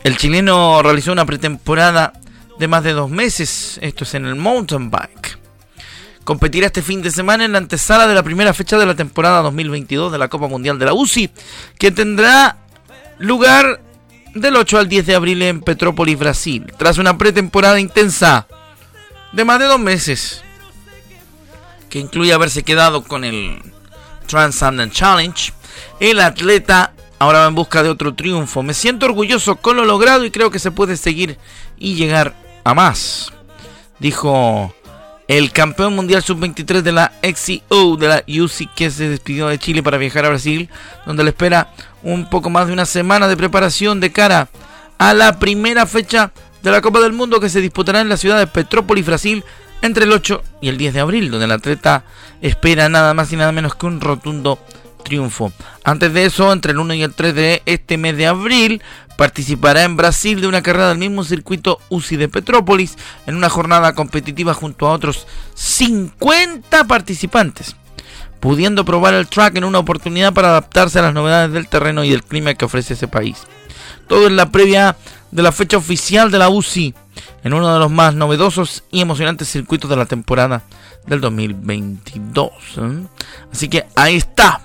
El 0.04 0.18
chileno 0.18 0.82
realizó 0.82 1.12
una 1.12 1.26
pretemporada 1.26 2.14
de 2.60 2.68
más 2.68 2.84
de 2.84 2.94
dos 2.94 3.10
meses, 3.10 3.80
esto 3.82 4.04
es 4.04 4.14
en 4.14 4.26
el 4.26 4.36
mountain 4.36 4.90
bike. 4.90 5.38
Competirá 6.24 6.68
este 6.68 6.82
fin 6.82 7.02
de 7.02 7.12
semana 7.12 7.46
en 7.46 7.52
la 7.52 7.60
antesala 7.60 8.08
de 8.08 8.16
la 8.16 8.24
primera 8.24 8.54
fecha 8.54 8.78
de 8.78 8.86
la 8.86 8.96
temporada 8.96 9.42
2022 9.44 10.12
de 10.12 10.18
la 10.18 10.28
Copa 10.28 10.48
Mundial 10.48 10.80
de 10.80 10.86
la 10.86 10.94
UCI, 10.94 11.30
que 11.78 11.92
tendrá 11.92 12.58
lugar 13.20 13.82
del 14.34 14.56
8 14.56 14.80
al 14.80 14.90
10 14.90 15.06
de 15.06 15.16
abril 15.16 15.42
en 15.44 15.62
Petrópolis, 15.62 16.18
Brasil, 16.18 16.74
tras 16.78 16.98
una 16.98 17.18
pretemporada 17.18 17.80
intensa 17.80 18.48
de 19.34 19.46
más 19.46 19.60
de 19.60 19.66
dos 19.66 19.80
meses, 19.80 20.44
que 21.90 22.00
incluye 22.00 22.34
haberse 22.34 22.64
quedado 22.64 23.04
con 23.04 23.24
el 23.24 23.62
Transcendent 24.26 24.94
Challenge, 24.94 25.54
el 26.00 26.20
atleta 26.20 26.94
ahora 27.20 27.40
va 27.40 27.48
en 27.48 27.56
busca 27.56 27.84
de 27.84 27.90
otro 27.90 28.16
triunfo. 28.16 28.64
Me 28.64 28.74
siento 28.74 29.06
orgulloso 29.06 29.58
con 29.58 29.78
lo 29.78 29.86
logrado 29.86 30.26
y 30.26 30.32
creo 30.32 30.52
que 30.52 30.60
se 30.60 30.72
puede 30.72 30.98
seguir 30.98 31.38
y 31.78 31.96
llegar 31.96 32.36
a 32.66 32.74
más, 32.74 33.32
dijo 34.00 34.74
el 35.28 35.52
campeón 35.52 35.96
mundial 35.96 36.22
sub-23 36.22 36.82
de 36.82 36.92
la 36.92 37.12
XCO 37.24 37.96
de 37.96 38.08
la 38.08 38.24
UC 38.28 38.74
que 38.76 38.90
se 38.92 39.08
despidió 39.08 39.48
de 39.48 39.60
Chile 39.60 39.82
para 39.82 39.98
viajar 39.98 40.26
a 40.26 40.30
Brasil, 40.30 40.70
donde 41.06 41.24
le 41.24 41.30
espera 41.30 41.72
un 42.04 42.30
poco 42.30 42.50
más 42.50 42.68
de 42.68 42.74
una 42.74 42.86
semana 42.86 43.28
de 43.28 43.38
preparación 43.38 44.00
de 44.00 44.12
cara 44.12 44.50
a 44.98 45.14
la 45.14 45.40
primera 45.40 45.86
fecha 45.86 46.32
de 46.64 46.72
la 46.72 46.82
Copa 46.82 47.00
del 47.02 47.14
Mundo 47.14 47.40
que 47.40 47.50
se 47.50 47.62
disputará 47.62 48.02
en 48.02 48.10
la 48.10 48.18
ciudad 48.18 48.40
de 48.40 48.48
Petrópolis, 48.48 49.06
Brasil, 49.06 49.44
entre 49.84 50.06
el 50.06 50.12
8 50.12 50.42
y 50.62 50.70
el 50.70 50.78
10 50.78 50.96
de 50.96 51.00
abril, 51.00 51.30
donde 51.30 51.46
el 51.46 51.52
atleta 51.52 52.04
espera 52.42 52.90
nada 52.90 53.14
más 53.14 53.32
y 53.32 53.36
nada 53.36 53.52
menos 53.52 53.76
que 53.76 53.86
un 53.86 54.02
rotundo 54.02 54.60
triunfo. 55.06 55.54
Antes 55.86 56.12
de 56.12 56.26
eso, 56.26 56.52
entre 56.52 56.74
el 56.74 56.80
1 56.80 56.96
y 56.96 57.04
el 57.04 57.14
3 57.14 57.34
de 57.34 57.62
este 57.66 57.98
mes 57.98 58.18
de 58.18 58.28
abril, 58.28 58.82
participará 59.16 59.84
en 59.84 59.96
Brasil 59.96 60.42
de 60.42 60.48
una 60.48 60.62
carrera 60.62 60.90
del 60.90 60.98
mismo 60.98 61.24
circuito 61.24 61.80
UCI 61.88 62.18
de 62.18 62.28
Petrópolis, 62.28 62.98
en 63.26 63.36
una 63.36 63.48
jornada 63.50 63.96
competitiva 63.96 64.54
junto 64.54 64.88
a 64.88 64.92
otros 64.92 65.26
50 65.54 66.84
participantes 66.84 67.78
pudiendo 68.42 68.86
probar 68.86 69.16
el 69.16 69.28
track 69.28 69.56
en 69.56 69.64
una 69.64 69.80
oportunidad 69.80 70.32
para 70.32 70.50
adaptarse 70.50 71.00
a 71.00 71.02
las 71.02 71.16
novedades 71.16 71.52
del 71.52 71.68
terreno 71.68 72.04
y 72.04 72.12
del 72.12 72.24
clima 72.24 72.54
que 72.54 72.66
ofrece 72.66 72.94
ese 72.94 73.08
país. 73.08 73.38
Todo 74.08 74.28
en 74.28 74.36
la 74.36 74.52
previa 74.52 74.96
de 75.32 75.42
la 75.42 75.52
fecha 75.52 75.78
oficial 75.78 76.30
de 76.30 76.38
la 76.38 76.50
UCI, 76.50 76.94
en 77.44 77.54
uno 77.54 77.74
de 77.74 77.80
los 77.80 77.92
más 77.92 78.16
novedosos 78.16 78.84
y 78.92 79.02
emocionantes 79.02 79.50
circuitos 79.50 79.90
de 79.90 79.96
la 79.96 80.06
temporada 80.06 80.64
del 81.08 81.22
2022. 81.22 82.50
¿eh? 82.78 83.08
Así 83.52 83.70
que 83.70 83.86
ahí 83.96 84.16
está 84.16 84.62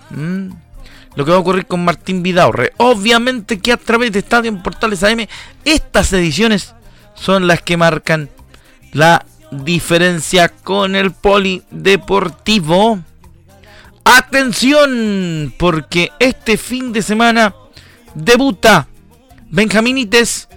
lo 1.14 1.25
que 1.25 1.30
va 1.30 1.37
a 1.37 1.40
ocurrir 1.40 1.66
con 1.66 1.85
Martín 1.85 2.23
Vidaurre. 2.23 2.73
Obviamente 2.76 3.59
que 3.59 3.73
a 3.73 3.76
través 3.76 4.12
de 4.12 4.21
Estadio 4.21 4.62
Portales 4.62 5.02
AM, 5.02 5.26
estas 5.64 6.12
ediciones 6.12 6.75
son 7.14 7.47
las 7.47 7.62
que 7.62 7.76
marcan 7.76 8.30
la 8.92 9.25
diferencia 9.50 10.49
con 10.49 10.95
el 10.97 11.12
polideportivo. 11.12 13.00
Atención, 14.04 15.52
porque 15.59 16.11
este 16.19 16.57
fin 16.57 16.92
de 16.92 17.02
semana 17.02 17.54
debuta 18.14 18.88
Benjaminites 19.50 20.49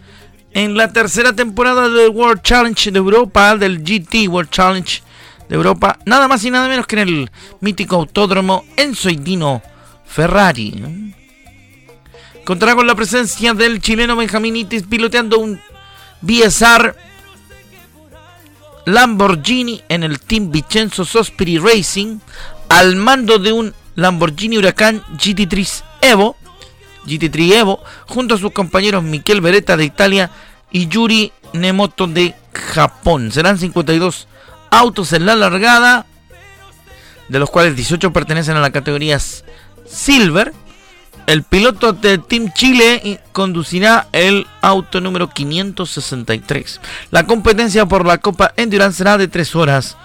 en 0.53 0.77
la 0.77 0.91
tercera 0.91 1.33
temporada 1.33 1.89
del 1.89 2.09
World 2.09 2.41
Challenge 2.41 2.91
de 2.91 2.97
Europa, 2.97 3.55
del 3.57 3.83
GT 3.83 4.27
World 4.27 4.49
Challenge 4.49 5.01
de 5.49 5.55
Europa, 5.55 5.99
nada 6.05 6.27
más 6.27 6.43
y 6.43 6.51
nada 6.51 6.67
menos 6.67 6.87
que 6.87 6.99
en 6.99 7.07
el 7.07 7.31
mítico 7.59 7.95
autódromo 7.95 8.63
Enzo 8.77 9.09
Dino 9.09 9.61
Ferrari. 10.05 11.13
Contará 12.45 12.75
con 12.75 12.87
la 12.87 12.95
presencia 12.95 13.53
del 13.53 13.81
chileno 13.81 14.15
Benjaminites 14.15 14.83
piloteando 14.83 15.39
un 15.39 15.59
Biesar 16.21 16.95
Lamborghini 18.85 19.81
en 19.87 20.03
el 20.03 20.19
Team 20.19 20.51
Vincenzo 20.51 21.05
Sospiri 21.05 21.57
Racing 21.57 22.19
al 22.69 22.95
mando 22.95 23.39
de 23.39 23.53
un 23.53 23.73
Lamborghini 23.95 24.57
Huracán 24.57 25.03
GT3 25.17 25.83
Evo, 26.01 26.35
GT3 27.05 27.53
Evo, 27.53 27.83
junto 28.07 28.35
a 28.35 28.37
sus 28.37 28.51
compañeros 28.51 29.03
Miquel 29.03 29.41
Beretta 29.41 29.77
de 29.77 29.85
Italia 29.85 30.31
y 30.71 30.87
Yuri 30.87 31.31
Nemoto 31.53 32.07
de 32.07 32.35
Japón. 32.53 33.31
Serán 33.31 33.57
52 33.57 34.27
autos 34.71 35.13
en 35.13 35.25
la 35.25 35.35
largada, 35.35 36.05
de 37.29 37.39
los 37.39 37.49
cuales 37.49 37.75
18 37.75 38.11
pertenecen 38.11 38.57
a 38.57 38.61
la 38.61 38.71
categoría 38.71 39.19
Silver. 39.85 40.53
El 41.25 41.43
piloto 41.43 41.93
de 41.93 42.17
Team 42.17 42.51
Chile 42.53 43.21
conducirá 43.31 44.07
el 44.11 44.45
auto 44.61 44.99
número 44.99 45.29
563. 45.29 46.81
La 47.11 47.25
competencia 47.25 47.85
por 47.85 48.05
la 48.05 48.17
Copa 48.17 48.53
Endurance 48.57 48.97
será 48.97 49.17
de 49.17 49.29
3 49.29 49.55
horas 49.55 49.95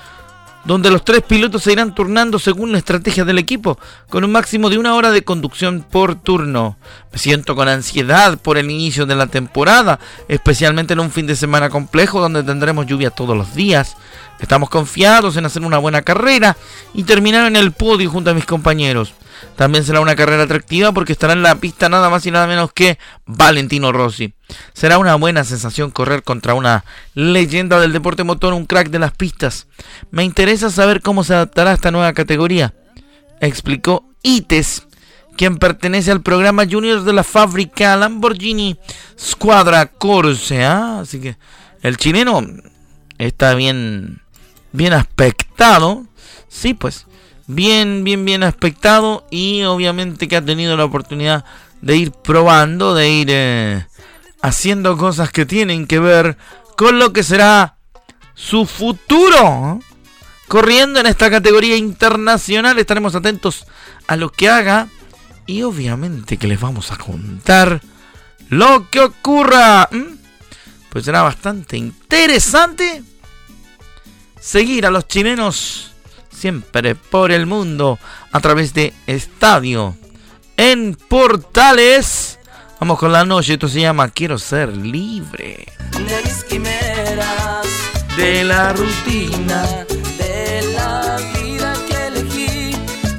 donde 0.69 0.91
los 0.91 1.03
tres 1.03 1.23
pilotos 1.23 1.63
se 1.63 1.73
irán 1.73 1.95
turnando 1.95 2.39
según 2.39 2.73
la 2.73 2.79
estrategia 2.79 3.25
del 3.25 3.39
equipo, 3.39 3.79
con 4.11 4.23
un 4.23 4.33
máximo 4.33 4.69
de 4.69 4.77
una 4.77 4.97
hora 4.97 5.11
de 5.11 5.25
conducción 5.25 5.83
por 5.91 6.17
turno. 6.17 6.77
Me 7.11 7.19
siento 7.19 7.57
con 7.57 7.69
ansiedad 7.69 8.39
por 8.39 8.59
el 8.59 8.71
inicio 8.71 9.07
de 9.07 9.17
la 9.17 9.29
temporada, 9.29 9.99
especialmente 10.29 10.93
en 10.93 11.01
un 11.01 11.11
fin 11.11 11.27
de 11.27 11.37
semana 11.37 11.71
complejo 11.71 12.21
donde 12.21 12.43
tendremos 12.43 12.85
lluvia 12.85 13.09
todos 13.09 13.35
los 13.35 13.55
días. 13.55 13.97
Estamos 14.41 14.69
confiados 14.69 15.39
en 15.39 15.47
hacer 15.47 15.63
una 15.63 15.79
buena 15.79 16.03
carrera 16.03 16.55
y 16.93 17.05
terminar 17.05 17.47
en 17.47 17.57
el 17.57 17.73
podio 17.73 18.11
junto 18.11 18.29
a 18.29 18.35
mis 18.35 18.45
compañeros. 18.45 19.15
También 19.57 19.85
será 19.85 20.01
una 20.01 20.17
carrera 20.17 20.45
atractiva 20.45 20.93
porque 20.93 21.13
estará 21.13 21.33
en 21.33 21.43
la 21.43 21.57
pista 21.57 21.89
nada 21.89 22.11
más 22.11 22.25
y 22.27 22.31
nada 22.31 22.47
menos 22.47 22.73
que 22.73 22.99
Valentino 23.27 23.93
Rossi. 23.93 24.35
Será 24.73 24.99
una 24.99 25.17
buena 25.17 25.45
sensación 25.45 25.91
correr 25.91 26.23
contra 26.23 26.55
una 26.55 26.85
leyenda 27.15 27.81
del 27.81 27.93
deporte 27.93 28.25
motor, 28.25 28.55
un 28.55 28.67
crack 28.67 28.91
de 28.91 28.99
las 28.99 29.13
pistas. 29.13 29.67
Me 30.11 30.25
interesa 30.25 30.71
saber 30.71 31.03
cómo 31.03 31.25
se 31.25 31.35
adaptará 31.35 31.71
a 31.71 31.75
esta 31.75 31.91
nueva 31.91 32.13
categoría, 32.13 32.75
explicó 33.41 34.05
Ites, 34.23 34.87
quien 35.37 35.59
pertenece 35.59 36.11
al 36.11 36.23
programa 36.23 36.67
Juniors 36.69 37.05
de 37.05 37.13
la 37.13 37.25
fábrica 37.25 37.97
Lamborghini 37.97 38.79
Squadra 39.19 39.87
Corse. 39.87 40.65
¿ah? 40.65 41.01
Así 41.01 41.21
que 41.21 41.37
el 41.83 41.97
chileno 41.97 42.45
está 43.19 43.55
bien, 43.55 44.21
bien 44.73 44.93
aspectado. 44.93 46.07
Sí, 46.49 46.75
pues 46.75 47.07
bien, 47.49 48.05
bien, 48.05 48.25
bien 48.25 48.45
aspectado 48.45 49.27
y 49.31 49.63
obviamente 49.65 50.29
que 50.29 50.37
ha 50.37 50.45
tenido 50.45 50.77
la 50.77 50.85
oportunidad 50.85 51.45
de 51.81 51.97
ir 51.97 52.13
probando, 52.13 52.95
de 52.95 53.11
ir 53.11 53.29
eh, 53.31 53.87
haciendo 54.41 54.97
cosas 54.97 55.31
que 55.33 55.47
tienen 55.47 55.87
que 55.87 55.99
ver 55.99 56.37
con 56.77 57.01
lo 57.01 57.13
que 57.13 57.25
será 57.25 57.77
su 58.35 58.67
futuro. 58.67 59.81
Corriendo 60.47 61.01
en 61.01 61.07
esta 61.07 61.31
categoría 61.31 61.77
internacional 61.77 62.79
estaremos 62.79 63.15
atentos 63.15 63.67
a 64.07 64.17
lo 64.17 64.31
que 64.31 64.49
haga 64.49 64.89
y 65.47 65.63
obviamente 65.63 66.37
que 66.37 66.47
les 66.47 66.61
vamos 66.61 66.93
a 66.93 66.97
contar 66.97 67.81
lo 68.49 68.89
que 68.91 69.01
ocurra. 69.01 69.89
Pues 70.91 71.05
será 71.05 71.23
bastante 71.23 71.77
interesante 71.77 73.03
seguir 74.41 74.87
a 74.87 74.91
los 74.91 75.07
chilenos 75.07 75.93
siempre 76.39 76.95
por 76.95 77.33
el 77.33 77.47
mundo 77.47 77.99
a 78.33 78.41
través 78.41 78.73
de 78.73 78.95
Estadio 79.07 79.97
en 80.57 80.95
Portales. 80.95 82.39
Vamos 82.81 82.99
con 82.99 83.13
la 83.13 83.25
noche, 83.25 83.55
esto 83.55 83.69
se 83.69 83.81
llama 83.81 84.09
Quiero 84.11 84.39
ser 84.39 84.77
libre. 84.77 85.67
De 85.93 86.23
mis 86.25 86.45
quimeras, 86.45 87.67
de 88.17 88.45
la 88.45 88.73
rutina, 88.73 89.63
de 90.19 90.63
la 90.75 91.17
vida 91.41 91.73
que 91.89 92.07
elegí. 92.07 92.77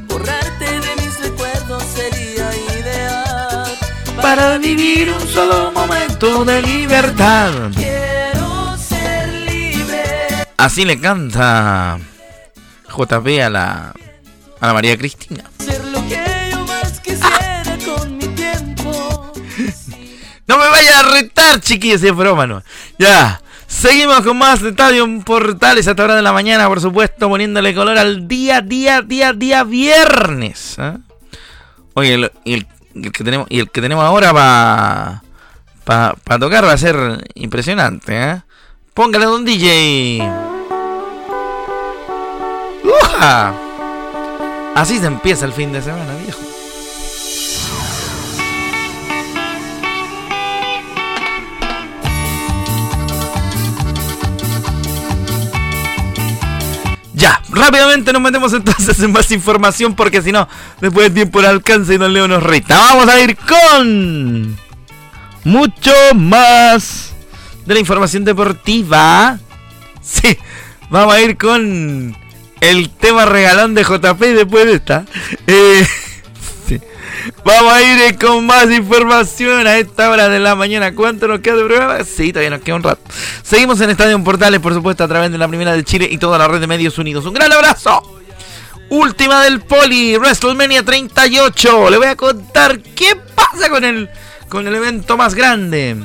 Borrarte 0.08 0.66
de 0.66 0.96
mis 1.02 1.20
recuerdos 1.22 1.84
sería 1.84 2.50
ideal. 2.80 3.78
Para 4.22 4.58
vivir 4.58 5.12
un 5.12 5.28
solo 5.28 5.72
momento 5.74 6.46
de 6.46 6.62
libertad. 6.62 7.52
Quiero 7.76 8.78
ser 8.78 9.28
libre. 9.46 10.04
Así 10.56 10.86
le 10.86 11.00
canta 11.00 12.00
JP 13.06 13.42
a 13.42 13.50
la, 13.50 13.94
a 14.60 14.68
la 14.68 14.74
María 14.74 14.98
Cristina. 14.98 15.44
No 20.48 20.58
me 20.58 20.68
vaya 20.68 21.00
a 21.02 21.04
retar, 21.04 21.62
chiquillos, 21.62 22.02
es 22.02 22.16
broma, 22.16 22.48
no. 22.48 22.64
Ya. 22.98 23.40
Seguimos 23.68 24.22
con 24.22 24.36
más 24.36 24.64
de 24.64 24.70
Estadio 24.70 25.08
Portales 25.24 25.88
a 25.88 25.92
esta 25.92 26.04
hora 26.04 26.16
de 26.16 26.24
la 26.24 26.34
mañana, 26.34 26.68
por 26.68 26.82
supuesto, 26.82 27.30
poniéndole 27.30 27.76
color 27.76 28.00
al 28.00 28.28
día, 28.28 28.62
día, 28.62 29.04
día, 29.04 29.32
día 29.34 29.64
viernes. 29.64 30.78
¿eh? 30.80 30.98
Oye, 31.94 32.16
el, 32.16 32.32
el, 32.46 32.66
que 33.12 33.24
tenemos, 33.24 33.46
y 33.52 33.60
el 33.60 33.70
que 33.70 33.80
tenemos 33.80 34.04
ahora 34.04 34.34
para 34.34 35.22
pa, 35.84 36.16
pa 36.24 36.40
tocar 36.40 36.66
va 36.66 36.74
a 36.74 36.78
ser 36.80 37.30
impresionante. 37.36 38.20
¿eh? 38.20 38.42
Póngale 38.96 39.26
don 39.26 39.46
DJ. 39.46 40.49
¡Uja! 43.20 43.54
Así 44.76 44.98
se 44.98 45.08
empieza 45.08 45.46
el 45.46 45.52
fin 45.52 45.74
de 45.74 45.82
semana, 45.82 46.16
viejo. 46.24 46.40
Ya, 57.14 57.42
rápidamente 57.50 58.14
nos 58.14 58.22
metemos 58.22 58.54
entonces 58.54 58.98
en 59.02 59.12
más 59.12 59.30
información 59.32 59.96
porque 59.96 60.22
si 60.22 60.32
no, 60.32 60.48
después 60.80 61.10
de 61.10 61.16
tiempo 61.16 61.42
el 61.42 61.48
alcance 61.48 61.96
y 61.96 61.98
Don 61.98 62.14
Leo 62.14 62.30
nos 62.30 62.42
rita. 62.42 62.78
Vamos 62.78 63.10
a 63.10 63.20
ir 63.20 63.36
con 63.36 64.58
mucho 65.44 65.92
más 66.16 67.12
de 67.66 67.74
la 67.74 67.80
información 67.82 68.24
deportiva. 68.24 69.38
Sí, 70.02 70.38
vamos 70.90 71.14
a 71.14 71.20
ir 71.20 71.38
con 71.38 72.16
el 72.62 72.90
tema 72.90 73.26
regalón 73.26 73.74
de 73.74 73.84
JP 73.84 74.20
después 74.20 74.66
de 74.66 74.74
esta. 74.74 75.06
Eh. 75.48 75.88
Vamos 77.44 77.74
a 77.74 77.82
ir 77.82 78.18
con 78.18 78.46
más 78.46 78.70
información 78.72 79.68
a 79.68 79.78
esta 79.78 80.10
hora 80.10 80.30
de 80.30 80.40
la 80.40 80.56
mañana. 80.56 80.94
¿Cuánto 80.94 81.28
nos 81.28 81.42
queda 81.42 81.58
de 81.58 81.66
programa? 81.66 82.04
Sí, 82.04 82.32
todavía 82.32 82.52
nos 82.52 82.62
queda 82.62 82.76
un 82.76 82.84
rato. 82.84 83.02
Seguimos 83.44 83.80
en 83.82 83.90
Estadio 83.90 84.24
Portales, 84.24 84.60
por 84.60 84.74
supuesto, 84.74 85.04
a 85.04 85.08
través 85.08 85.32
de 85.32 85.38
la 85.38 85.48
Primera 85.48 85.74
de 85.74 85.84
Chile 85.84 86.08
y 86.10 86.18
toda 86.18 86.38
la 86.38 86.48
red 86.48 86.60
de 86.60 86.68
medios 86.68 86.98
unidos. 86.98 87.26
Un 87.26 87.34
gran 87.34 87.52
abrazo. 87.52 88.20
Última 88.90 89.44
del 89.44 89.62
Poli, 89.62 90.18
WrestleMania 90.18 90.84
38. 90.84 91.90
Le 91.90 91.98
voy 91.98 92.08
a 92.08 92.16
contar 92.16 92.80
qué 92.80 93.16
pasa 93.36 93.70
con 93.70 93.84
el, 93.84 94.10
con 94.48 94.68
el 94.68 94.76
evento 94.76 95.16
más 95.16 95.36
grande 95.36 95.96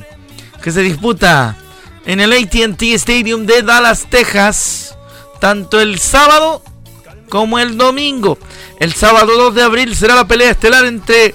que 0.63 0.71
se 0.71 0.81
disputa 0.81 1.57
en 2.05 2.21
el 2.21 2.33
ATT 2.33 2.83
Stadium 2.95 3.47
de 3.47 3.63
Dallas, 3.63 4.07
Texas. 4.11 4.84
Tanto 5.41 5.81
el 5.81 5.99
sábado 5.99 6.63
como 7.29 7.59
el 7.59 7.77
domingo. 7.77 8.39
El 8.79 8.93
sábado 8.95 9.37
2 9.37 9.55
de 9.55 9.63
abril 9.63 9.97
será 9.97 10.15
la 10.15 10.27
pelea 10.27 10.51
estelar 10.51 10.85
entre 10.85 11.35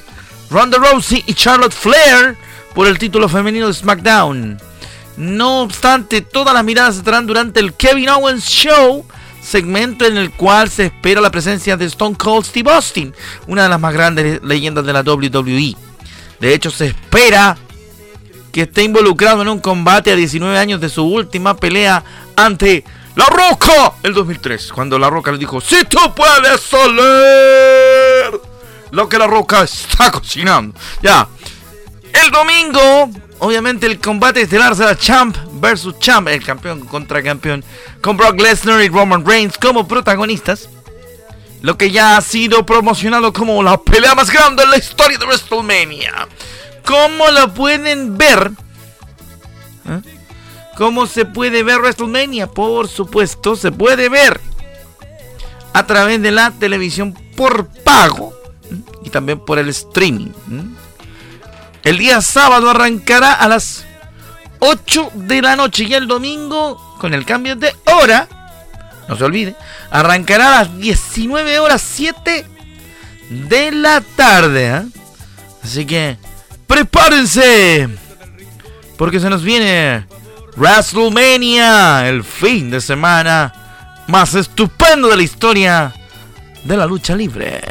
Ronda 0.50 0.78
Rousey 0.78 1.24
y 1.28 1.34
Charlotte 1.34 1.74
Flair 1.74 2.38
por 2.74 2.88
el 2.88 2.98
título 2.98 3.30
femenino 3.30 3.68
de 3.68 3.74
SmackDown. 3.74 4.60
No 5.18 5.62
obstante, 5.62 6.22
todas 6.22 6.54
las 6.54 6.64
miradas 6.64 6.98
estarán 6.98 7.28
durante 7.28 7.60
el 7.60 7.74
Kevin 7.74 8.10
Owens 8.10 8.46
Show, 8.46 9.06
segmento 9.42 10.06
en 10.06 10.16
el 10.16 10.32
cual 10.32 10.70
se 10.70 10.86
espera 10.86 11.20
la 11.20 11.32
presencia 11.32 11.76
de 11.76 11.86
Stone 11.86 12.16
Cold 12.16 12.46
Steve 12.46 12.72
Austin, 12.72 13.14
una 13.48 13.64
de 13.64 13.70
las 13.70 13.80
más 13.80 13.94
grandes 13.94 14.42
leyendas 14.44 14.86
de 14.86 14.94
la 14.94 15.02
WWE. 15.02 15.76
De 16.40 16.54
hecho, 16.54 16.72
se 16.72 16.88
espera 16.88 17.58
que 18.54 18.62
esté 18.62 18.84
involucrado 18.84 19.42
en 19.42 19.50
un 19.50 19.60
combate 19.60 20.12
a 20.12 20.16
19 20.16 20.58
años 20.58 20.80
de 20.80 20.90
su 20.90 21.04
última 21.04 21.58
pelea 21.58 22.04
ante 22.36 22.86
La 23.20 23.26
Roca 23.26 23.96
el 24.02 24.14
2003, 24.14 24.72
cuando 24.72 24.98
La 24.98 25.10
Roca 25.10 25.30
le 25.30 25.38
dijo, 25.38 25.60
si 25.60 25.84
tú 25.84 26.00
puedes 26.16 26.74
oler 26.74 28.40
lo 28.92 29.10
que 29.10 29.18
La 29.18 29.28
Roca 29.28 29.64
está 29.64 30.10
cocinando. 30.10 30.80
Ya, 31.02 31.28
el 32.14 32.32
domingo, 32.32 33.10
obviamente 33.40 33.88
el 33.88 34.00
combate 34.00 34.44
estelar 34.44 34.74
será 34.74 34.98
Champ 34.98 35.36
versus 35.56 36.00
Champ, 36.00 36.30
el 36.30 36.42
campeón 36.42 36.86
contra 36.86 37.22
campeón, 37.22 37.62
con 38.02 38.16
Brock 38.16 38.40
Lesnar 38.40 38.82
y 38.82 38.88
Roman 38.88 39.26
Reigns 39.26 39.58
como 39.58 39.86
protagonistas. 39.86 40.70
Lo 41.62 41.78
que 41.78 41.92
ya 41.92 42.16
ha 42.16 42.22
sido 42.22 42.66
promocionado 42.66 43.34
como 43.34 43.62
la 43.62 43.78
pelea 43.82 44.16
más 44.16 44.32
grande 44.32 44.64
en 44.64 44.72
la 44.72 44.78
historia 44.78 45.18
de 45.18 45.26
WrestleMania. 45.26 46.26
¿Cómo 46.86 47.30
lo 47.32 47.54
pueden 47.54 48.18
ver? 48.18 48.52
¿Eh? 49.90 50.19
¿Cómo 50.80 51.08
se 51.08 51.26
puede 51.26 51.62
ver 51.62 51.80
WrestleMania? 51.82 52.48
Por 52.48 52.88
supuesto, 52.88 53.58
se 53.58 53.70
puede 53.70 54.08
ver 54.08 54.40
a 55.74 55.86
través 55.86 56.22
de 56.22 56.32
la 56.32 56.52
televisión 56.52 57.14
por 57.36 57.68
pago 57.68 58.34
y 59.04 59.10
también 59.10 59.40
por 59.42 59.60
el 59.60 59.68
streaming. 59.68 60.32
El 61.84 61.98
día 61.98 62.22
sábado 62.22 62.70
arrancará 62.70 63.34
a 63.34 63.50
las 63.50 63.84
8 64.60 65.12
de 65.16 65.42
la 65.42 65.58
noche. 65.58 65.84
Y 65.84 65.94
el 65.96 66.08
domingo, 66.08 66.96
con 66.98 67.14
el 67.14 67.26
cambio 67.26 67.58
de 67.58 67.76
hora, 68.02 68.30
no 69.10 69.18
se 69.18 69.24
olvide, 69.26 69.56
arrancará 69.92 70.48
a 70.48 70.64
las 70.64 70.78
19 70.78 71.60
horas 71.60 71.82
7 71.82 72.46
de 73.30 73.72
la 73.74 74.00
tarde. 74.16 74.68
¿eh? 74.68 74.84
Así 75.62 75.86
que 75.86 76.18
prepárense. 76.68 77.90
Porque 78.96 79.20
se 79.20 79.30
nos 79.30 79.44
viene 79.44 80.06
WrestleMania, 80.60 82.10
el 82.10 82.22
fin 82.22 82.70
de 82.70 82.82
semana 82.82 83.54
más 84.08 84.36
estupendo 84.36 85.08
de 85.08 85.16
la 85.16 85.24
historia 85.24 85.94
de 86.66 86.76
la 86.76 86.86
lucha 86.86 87.16
libre. 87.16 87.62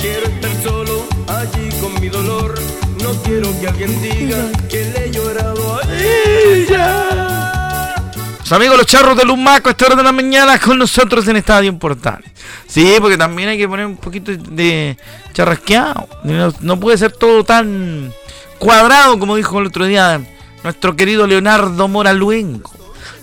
Quiero 0.00 0.26
estar 0.26 0.62
solo 0.62 1.06
allí 1.28 1.68
con 1.78 2.00
mi 2.00 2.08
dolor. 2.08 2.54
No 3.02 3.12
quiero 3.22 3.48
que 3.60 3.68
alguien 3.68 4.00
diga 4.00 4.50
que 4.70 4.86
le 4.86 5.04
he 5.04 5.10
llorado 5.10 5.78
a 5.78 5.82
ella. 5.94 7.96
Los 8.40 8.52
amigos 8.52 8.78
los 8.78 8.86
charros 8.86 9.14
de 9.14 9.26
Lumaco 9.26 9.68
a 9.68 9.72
esta 9.72 9.84
hora 9.84 9.96
de 9.96 10.02
la 10.02 10.12
mañana 10.12 10.58
con 10.58 10.78
nosotros 10.78 11.28
en 11.28 11.36
Estadio 11.36 11.78
Portales. 11.78 12.30
Sí, 12.66 12.96
porque 12.98 13.18
también 13.18 13.50
hay 13.50 13.58
que 13.58 13.68
poner 13.68 13.84
un 13.84 13.98
poquito 13.98 14.34
de 14.34 14.96
charrasqueado. 15.34 16.08
No, 16.24 16.50
no 16.60 16.80
puede 16.80 16.96
ser 16.96 17.12
todo 17.12 17.44
tan 17.44 18.10
cuadrado 18.58 19.18
como 19.18 19.36
dijo 19.36 19.58
el 19.58 19.66
otro 19.66 19.84
día 19.84 20.18
nuestro 20.62 20.96
querido 20.96 21.26
Leonardo 21.26 21.88
Mora 21.88 22.12
Luengo. 22.12 22.70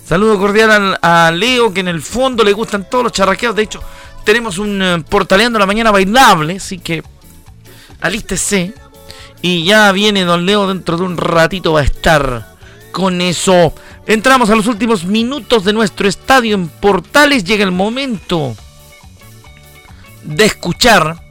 Saludo 0.04 0.38
cordial 0.38 0.98
a, 1.00 1.30
Leo, 1.30 1.72
que 1.72 1.80
en 1.80 1.88
el 1.88 2.02
fondo 2.02 2.42
le 2.42 2.52
gustan 2.52 2.88
todos 2.88 3.04
los 3.04 3.12
charrasqueados. 3.12 3.56
De 3.56 3.62
hecho, 3.62 3.80
tenemos 4.24 4.58
un 4.58 4.82
eh, 4.82 5.04
portaleando 5.08 5.58
la 5.58 5.66
mañana 5.66 5.90
bailable, 5.90 6.56
así 6.56 6.78
que 6.78 7.02
alístese. 8.00 8.74
Y 9.42 9.64
ya 9.64 9.90
viene 9.92 10.24
Don 10.24 10.44
Leo 10.44 10.66
dentro 10.66 10.96
de 10.96 11.04
un 11.04 11.16
ratito 11.16 11.72
va 11.72 11.80
a 11.80 11.84
estar 11.84 12.56
con 12.92 13.20
eso. 13.20 13.72
Entramos 14.06 14.50
a 14.50 14.56
los 14.56 14.66
últimos 14.66 15.04
minutos 15.04 15.64
de 15.64 15.72
nuestro 15.72 16.08
estadio 16.08 16.56
en 16.56 16.68
Portales. 16.68 17.44
Llega 17.44 17.64
el 17.64 17.72
momento 17.72 18.54
de 20.24 20.44
escuchar 20.44 21.22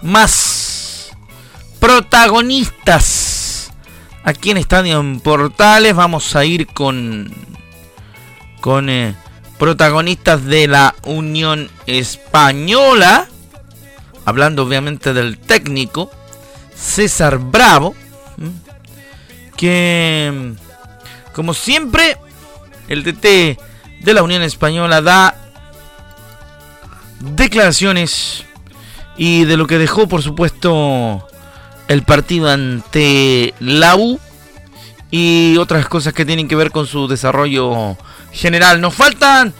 más 0.00 1.10
protagonistas 1.78 3.19
aquí 4.30 4.50
en 4.50 4.56
Estadio 4.56 5.00
en 5.00 5.20
Portales. 5.20 5.94
Vamos 5.94 6.34
a 6.36 6.44
ir 6.44 6.66
con 6.68 7.32
con 8.60 8.88
eh, 8.88 9.14
protagonistas 9.58 10.44
de 10.44 10.68
la 10.68 10.94
Unión 11.04 11.68
Española. 11.86 13.28
Hablando 14.24 14.62
obviamente 14.62 15.12
del 15.12 15.38
técnico 15.38 16.10
César 16.74 17.38
Bravo. 17.38 17.94
Que 19.56 20.54
como 21.34 21.52
siempre 21.52 22.16
el 22.88 23.02
DT 23.02 23.58
de 24.00 24.14
la 24.14 24.22
Unión 24.22 24.42
Española 24.42 25.02
da 25.02 25.36
declaraciones 27.18 28.44
y 29.16 29.44
de 29.44 29.58
lo 29.58 29.66
que 29.66 29.76
dejó 29.76 30.08
por 30.08 30.22
supuesto 30.22 31.26
el 31.90 32.04
partido 32.04 32.48
ante 32.48 33.52
la 33.58 33.96
U 33.96 34.20
y 35.10 35.56
otras 35.56 35.88
cosas 35.88 36.12
que 36.12 36.24
tienen 36.24 36.46
que 36.46 36.54
ver 36.54 36.70
con 36.70 36.86
su 36.86 37.08
desarrollo 37.08 37.96
general. 38.30 38.80
Nos 38.80 38.94
faltan 38.94 39.52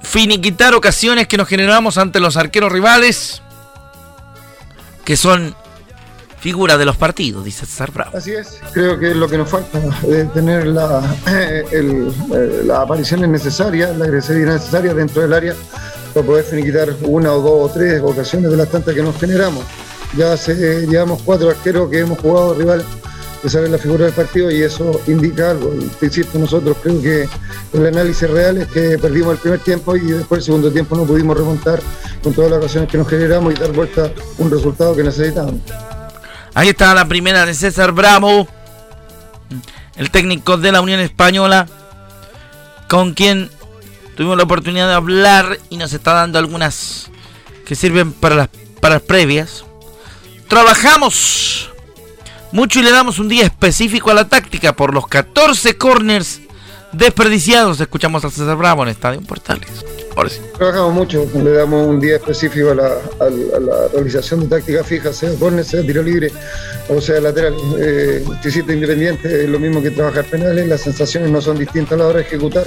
finiquitar 0.00 0.74
ocasiones 0.74 1.28
que 1.28 1.36
nos 1.36 1.48
generamos 1.48 1.98
ante 1.98 2.18
los 2.18 2.38
arqueros 2.38 2.72
rivales 2.72 3.42
que 5.04 5.18
son 5.18 5.54
figuras 6.38 6.78
de 6.78 6.86
los 6.86 6.96
partidos, 6.96 7.44
dice 7.44 7.66
César 7.66 7.90
Bravo. 7.92 8.16
Así 8.16 8.32
es, 8.32 8.58
creo 8.72 8.98
que 8.98 9.10
es 9.10 9.16
lo 9.16 9.28
que 9.28 9.36
nos 9.36 9.50
falta, 9.50 9.78
de 9.78 10.24
tener 10.26 10.66
la, 10.66 11.02
el, 11.72 12.10
eh, 12.34 12.72
apariciones 12.74 13.28
necesarias, 13.28 13.94
la 13.98 14.06
agresividad 14.06 14.54
necesaria 14.54 14.94
dentro 14.94 15.20
del 15.20 15.34
área 15.34 15.54
para 16.14 16.24
poder 16.24 16.44
finiquitar 16.46 16.96
una 17.02 17.34
o 17.34 17.42
dos 17.42 17.70
o 17.70 17.74
tres 17.74 18.00
ocasiones 18.02 18.50
de 18.50 18.56
las 18.56 18.70
tantas 18.70 18.94
que 18.94 19.02
nos 19.02 19.14
generamos. 19.18 19.62
Ya 20.16 20.32
hace, 20.32 20.86
llevamos 20.86 21.22
cuatro 21.22 21.50
arqueros 21.50 21.88
que 21.90 22.00
hemos 22.00 22.18
jugado 22.18 22.54
rival 22.54 22.84
que 23.42 23.48
saben 23.48 23.72
la 23.72 23.78
figura 23.78 24.04
del 24.04 24.14
partido 24.14 24.50
y 24.50 24.62
eso 24.62 25.00
indica 25.06 25.50
algo. 25.50 25.72
Te 25.98 26.06
insisto, 26.06 26.38
nosotros 26.38 26.76
creo 26.82 27.00
que 27.00 27.28
el 27.72 27.86
análisis 27.86 28.28
real 28.28 28.58
es 28.58 28.68
que 28.68 28.98
perdimos 28.98 29.34
el 29.34 29.38
primer 29.38 29.60
tiempo 29.60 29.96
y 29.96 30.00
después 30.00 30.40
el 30.40 30.44
segundo 30.44 30.70
tiempo 30.70 30.96
no 30.96 31.04
pudimos 31.04 31.36
remontar 31.36 31.80
con 32.22 32.34
todas 32.34 32.50
las 32.50 32.58
ocasiones 32.58 32.90
que 32.90 32.98
nos 32.98 33.08
generamos 33.08 33.54
y 33.54 33.56
dar 33.56 33.72
vuelta 33.72 34.10
un 34.38 34.50
resultado 34.50 34.94
que 34.94 35.02
necesitábamos. 35.02 35.60
Ahí 36.52 36.68
está 36.68 36.94
la 36.94 37.06
primera 37.06 37.46
de 37.46 37.54
César 37.54 37.92
Bravo, 37.92 38.46
el 39.96 40.10
técnico 40.10 40.56
de 40.56 40.72
la 40.72 40.80
Unión 40.80 41.00
Española, 41.00 41.66
con 42.88 43.14
quien 43.14 43.50
tuvimos 44.16 44.36
la 44.36 44.42
oportunidad 44.42 44.88
de 44.88 44.94
hablar 44.94 45.58
y 45.70 45.76
nos 45.78 45.92
está 45.92 46.12
dando 46.12 46.38
algunas 46.38 47.10
que 47.64 47.74
sirven 47.74 48.12
para 48.12 48.34
las, 48.34 48.48
para 48.80 48.96
las 48.96 49.02
previas. 49.02 49.64
Trabajamos 50.50 51.70
mucho 52.50 52.80
y 52.80 52.82
le 52.82 52.90
damos 52.90 53.20
un 53.20 53.28
día 53.28 53.44
específico 53.44 54.10
a 54.10 54.14
la 54.14 54.28
táctica 54.28 54.72
por 54.72 54.92
los 54.92 55.06
14 55.06 55.78
corners 55.78 56.40
desperdiciados. 56.90 57.80
Escuchamos 57.80 58.24
a 58.24 58.30
César 58.30 58.56
Bravo 58.56 58.82
en 58.82 58.88
Estadio 58.88 59.20
Portales. 59.20 59.68
Ahora 60.16 60.28
sí. 60.28 60.40
Trabajamos 60.58 60.92
mucho, 60.92 61.24
le 61.40 61.52
damos 61.52 61.86
un 61.86 62.00
día 62.00 62.16
específico 62.16 62.72
a 62.72 62.74
la, 62.74 62.96
realización 63.92 64.40
de 64.40 64.48
tácticas 64.48 64.84
fijas, 64.88 65.16
sea 65.16 65.32
córner, 65.34 65.64
sea 65.64 65.82
tiro 65.82 66.02
libre 66.02 66.32
o 66.88 67.00
sea 67.00 67.20
lateral. 67.20 67.54
Eh, 67.78 68.24
Independiente 68.44 69.44
es 69.44 69.48
lo 69.48 69.60
mismo 69.60 69.80
que 69.80 69.92
trabajar 69.92 70.24
penales, 70.24 70.66
las 70.66 70.80
sensaciones 70.80 71.30
no 71.30 71.40
son 71.40 71.60
distintas 71.60 71.92
a 71.92 71.96
la 71.98 72.06
hora 72.08 72.16
de 72.16 72.24
ejecutar, 72.24 72.66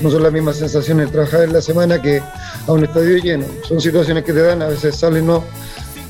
no 0.00 0.10
son 0.10 0.24
las 0.24 0.32
mismas 0.32 0.56
sensaciones 0.56 1.06
de 1.06 1.12
trabajar 1.12 1.42
en 1.42 1.52
la 1.52 1.62
semana 1.62 2.02
que 2.02 2.20
a 2.66 2.72
un 2.72 2.82
estadio 2.82 3.18
lleno. 3.18 3.46
Son 3.68 3.80
situaciones 3.80 4.24
que 4.24 4.32
te 4.32 4.42
dan, 4.42 4.62
a 4.62 4.66
veces 4.66 4.96
salen 4.96 5.26
no, 5.26 5.44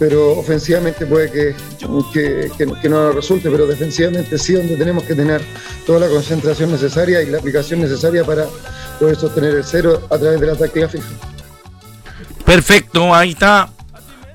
pero 0.01 0.31
ofensivamente 0.33 1.05
puede 1.05 1.31
que, 1.31 1.55
que, 2.13 2.51
que- 2.57 2.81
que 2.81 2.89
no 2.89 3.13
resulte, 3.13 3.51
pero 3.51 3.67
defensivamente 3.67 4.39
sí, 4.39 4.55
donde 4.55 4.77
tenemos 4.77 5.05
que 5.05 5.15
tener 5.15 5.43
toda 5.87 6.01
la 6.01 6.09
concentración 6.09 6.73
necesaria 6.73 7.21
y 7.23 7.27
la 7.27 7.37
aplicación 7.39 7.81
necesaria 7.83 8.25
para 8.25 8.47
poder 8.99 9.15
sostener 9.17 9.55
el 9.57 9.63
cero 9.65 10.01
a 10.11 10.17
través 10.19 10.41
de 10.41 10.47
la 10.47 10.57
táctica 10.57 10.89
fija. 10.89 11.07
Perfecto, 12.47 13.15
ahí 13.15 13.31
está. 13.33 13.69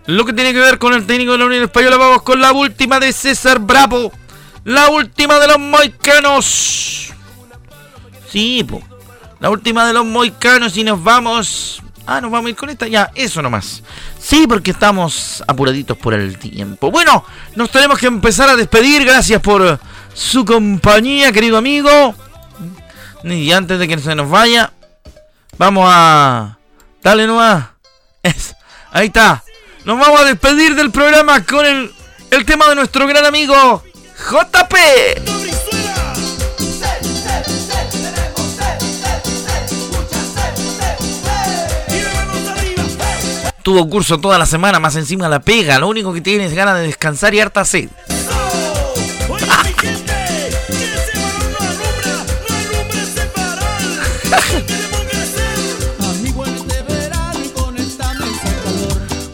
Lo 0.06 0.24
que 0.24 0.34
tiene 0.34 0.54
que 0.54 0.60
ver 0.60 0.78
con 0.78 0.94
el 0.94 1.08
técnico 1.08 1.32
de 1.32 1.40
la 1.40 1.46
Unión 1.46 1.64
Española, 1.64 1.98
vamos 1.98 2.22
con 2.22 2.40
la 2.40 2.52
última 2.54 3.00
de 3.00 3.12
César 3.12 3.58
Bravo. 3.60 4.12
La 4.64 4.90
última 4.90 5.40
de 5.40 5.48
los 5.48 5.58
moicanos. 5.60 7.12
Sí, 8.30 8.64
po. 8.64 8.82
La 9.40 9.50
última 9.50 9.86
de 9.88 9.94
los 9.94 10.06
moicanos 10.06 10.78
y 10.78 10.84
nos 10.84 11.04
vamos. 11.04 11.82
Ah, 12.08 12.22
nos 12.22 12.32
vamos 12.32 12.48
a 12.48 12.50
ir 12.50 12.56
con 12.56 12.70
esta. 12.70 12.88
Ya, 12.88 13.12
eso 13.16 13.42
nomás. 13.42 13.82
Sí, 14.20 14.46
porque 14.48 14.72
estamos 14.72 15.44
apuraditos 15.48 15.98
por 15.98 16.14
el 16.14 16.38
tiempo. 16.38 16.92
Bueno, 16.92 17.26
nos 17.56 17.72
tenemos 17.72 17.98
que 17.98 18.08
empezar 18.08 18.50
a 18.50 18.56
despedir. 18.56 19.04
Gracias 19.06 19.42
por 19.42 19.80
su 20.14 20.46
compañía, 20.46 21.32
querido 21.32 21.58
amigo. 21.58 22.16
Y 23.24 23.52
antes 23.52 23.80
de 23.80 23.88
que 23.88 23.98
se 23.98 24.16
nos 24.16 24.30
vaya, 24.30 24.72
vamos 25.58 25.90
a. 25.92 26.58
Dale 27.02 27.26
nomás. 27.26 27.66
Ahí 28.92 29.08
está. 29.08 29.44
Nos 29.84 30.00
vamos 30.00 30.22
a 30.22 30.26
despedir 30.26 30.76
del 30.76 30.92
programa 30.92 31.44
con 31.44 31.66
el, 31.66 31.92
el 32.32 32.46
tema 32.46 32.68
de 32.70 32.76
nuestro 32.76 33.08
gran 33.08 33.26
amigo 33.26 33.84
JP. 34.18 35.35
Tuvo 43.66 43.90
curso 43.90 44.20
toda 44.20 44.38
la 44.38 44.46
semana, 44.46 44.80
más 44.80 44.96
encima 44.96 45.28
la 45.28 45.40
pega. 45.40 45.80
Lo 45.80 45.88
único 45.88 46.14
que 46.14 46.22
tiene 46.22 46.46
es 46.46 46.54
ganas 46.54 46.76
de 46.76 46.84
descansar 46.84 47.34
y 47.34 47.40
harta 47.40 47.66
sed. 47.66 47.90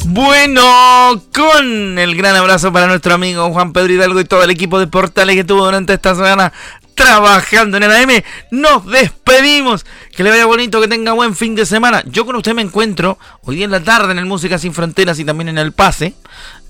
Bueno, 0.05 1.21
con 1.33 1.99
el 1.99 2.15
gran 2.15 2.37
abrazo 2.37 2.71
para 2.71 2.87
nuestro 2.87 3.13
amigo 3.13 3.51
Juan 3.51 3.73
Pedro 3.73 3.91
Hidalgo 3.91 4.19
y 4.21 4.25
todo 4.25 4.43
el 4.43 4.49
equipo 4.49 4.79
de 4.79 4.87
Portales 4.87 5.35
que 5.35 5.41
estuvo 5.41 5.65
durante 5.65 5.93
esta 5.93 6.15
semana 6.15 6.53
trabajando 6.95 7.77
en 7.77 7.84
el 7.84 7.91
AM, 7.91 8.23
nos 8.51 8.86
despedimos. 8.86 9.86
Que 10.15 10.23
le 10.23 10.30
vaya 10.30 10.45
bonito, 10.45 10.82
que 10.82 10.88
tenga 10.88 11.13
buen 11.13 11.36
fin 11.36 11.56
de 11.56 11.65
semana. 11.65 12.04
Yo 12.06 12.25
con 12.25 12.36
usted 12.36 12.54
me 12.54 12.62
encuentro 12.62 13.17
hoy 13.43 13.58
día 13.58 13.65
en 13.65 13.71
la 13.71 13.84
tarde 13.84 14.12
en 14.12 14.19
el 14.19 14.25
Música 14.25 14.58
Sin 14.58 14.73
Fronteras 14.73 15.19
y 15.19 15.25
también 15.25 15.49
en 15.49 15.58
el 15.58 15.71
Pase. 15.71 16.13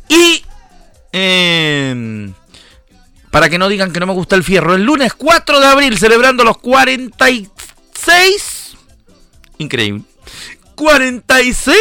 Y... 0.08 0.44
eh, 1.12 2.32
para 3.32 3.50
que 3.50 3.58
no 3.58 3.70
digan 3.70 3.94
que 3.94 4.02
no 4.02 4.08
me 4.08 4.14
gusta 4.14 4.36
el 4.36 4.44
fierro, 4.44 4.76
el 4.76 4.84
lunes 4.84 5.14
4 5.14 5.62
de 5.62 5.66
abril 5.66 5.98
celebrando 5.98 6.44
los 6.44 6.58
46... 6.58 8.76
Increíble. 9.58 10.04
46 10.76 11.78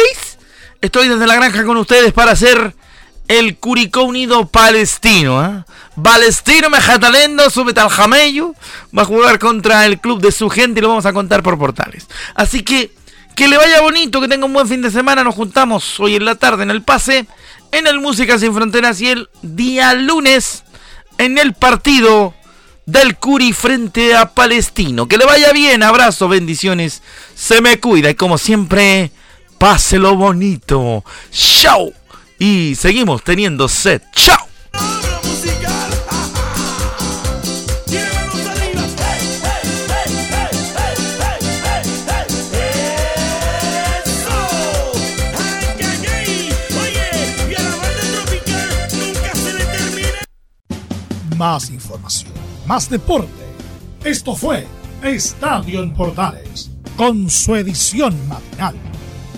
Estoy 0.81 1.07
desde 1.07 1.27
la 1.27 1.35
granja 1.35 1.63
con 1.63 1.77
ustedes 1.77 2.11
para 2.11 2.31
hacer 2.31 2.75
el 3.27 3.57
Curicó 3.57 4.03
Unido 4.03 4.47
Palestino. 4.47 5.45
¿eh? 5.45 5.63
Palestino 6.01 6.69
Mejatalendo, 6.69 7.49
sube 7.49 7.73
al 7.79 7.89
Jamello. 7.89 8.53
Va 8.97 9.03
a 9.03 9.05
jugar 9.05 9.39
contra 9.39 9.85
el 9.85 9.99
club 9.99 10.21
de 10.21 10.31
su 10.31 10.49
gente 10.49 10.79
y 10.79 10.81
lo 10.81 10.89
vamos 10.89 11.05
a 11.05 11.13
contar 11.13 11.43
por 11.43 11.57
portales. 11.57 12.07
Así 12.35 12.63
que 12.63 12.91
que 13.35 13.47
le 13.47 13.57
vaya 13.57 13.81
bonito, 13.81 14.19
que 14.21 14.27
tenga 14.27 14.45
un 14.45 14.53
buen 14.53 14.67
fin 14.67 14.81
de 14.81 14.91
semana. 14.91 15.23
Nos 15.23 15.35
juntamos 15.35 15.99
hoy 15.99 16.15
en 16.15 16.25
la 16.25 16.35
tarde 16.35 16.63
en 16.63 16.71
el 16.71 16.83
pase, 16.83 17.25
en 17.71 17.87
el 17.87 17.99
Música 17.99 18.37
Sin 18.37 18.53
Fronteras 18.53 18.99
y 19.01 19.07
el 19.07 19.29
día 19.41 19.93
lunes 19.93 20.63
en 21.17 21.37
el 21.37 21.53
partido 21.53 22.33
del 22.85 23.17
Curi 23.17 23.53
frente 23.53 24.15
a 24.15 24.33
Palestino. 24.33 25.07
Que 25.07 25.17
le 25.17 25.25
vaya 25.25 25.51
bien, 25.53 25.83
abrazo, 25.83 26.27
bendiciones, 26.27 27.01
se 27.35 27.61
me 27.61 27.79
cuida 27.79 28.09
y 28.09 28.15
como 28.15 28.37
siempre, 28.37 29.11
páselo 29.57 30.15
bonito. 30.15 31.03
Chao. 31.31 31.93
Y 32.43 32.73
seguimos 32.73 33.23
teniendo 33.23 33.67
set. 33.67 34.01
Chao. 34.15 34.35
Más 51.37 51.69
información, 51.69 52.33
más 52.65 52.89
deporte. 52.89 53.29
Esto 54.03 54.35
fue 54.35 54.65
Estadio 55.03 55.83
en 55.83 55.93
Portales, 55.93 56.71
con 56.97 57.29
su 57.29 57.55
edición 57.55 58.15
matinal. 58.27 58.73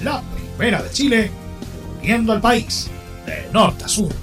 La 0.02 0.24
primera 0.56 0.82
de 0.82 0.90
Chile, 0.92 1.43
viendo 2.04 2.34
al 2.34 2.42
país 2.42 2.92
de 3.26 3.50
norte 3.52 3.86
a 3.86 3.88
sur. 3.88 4.23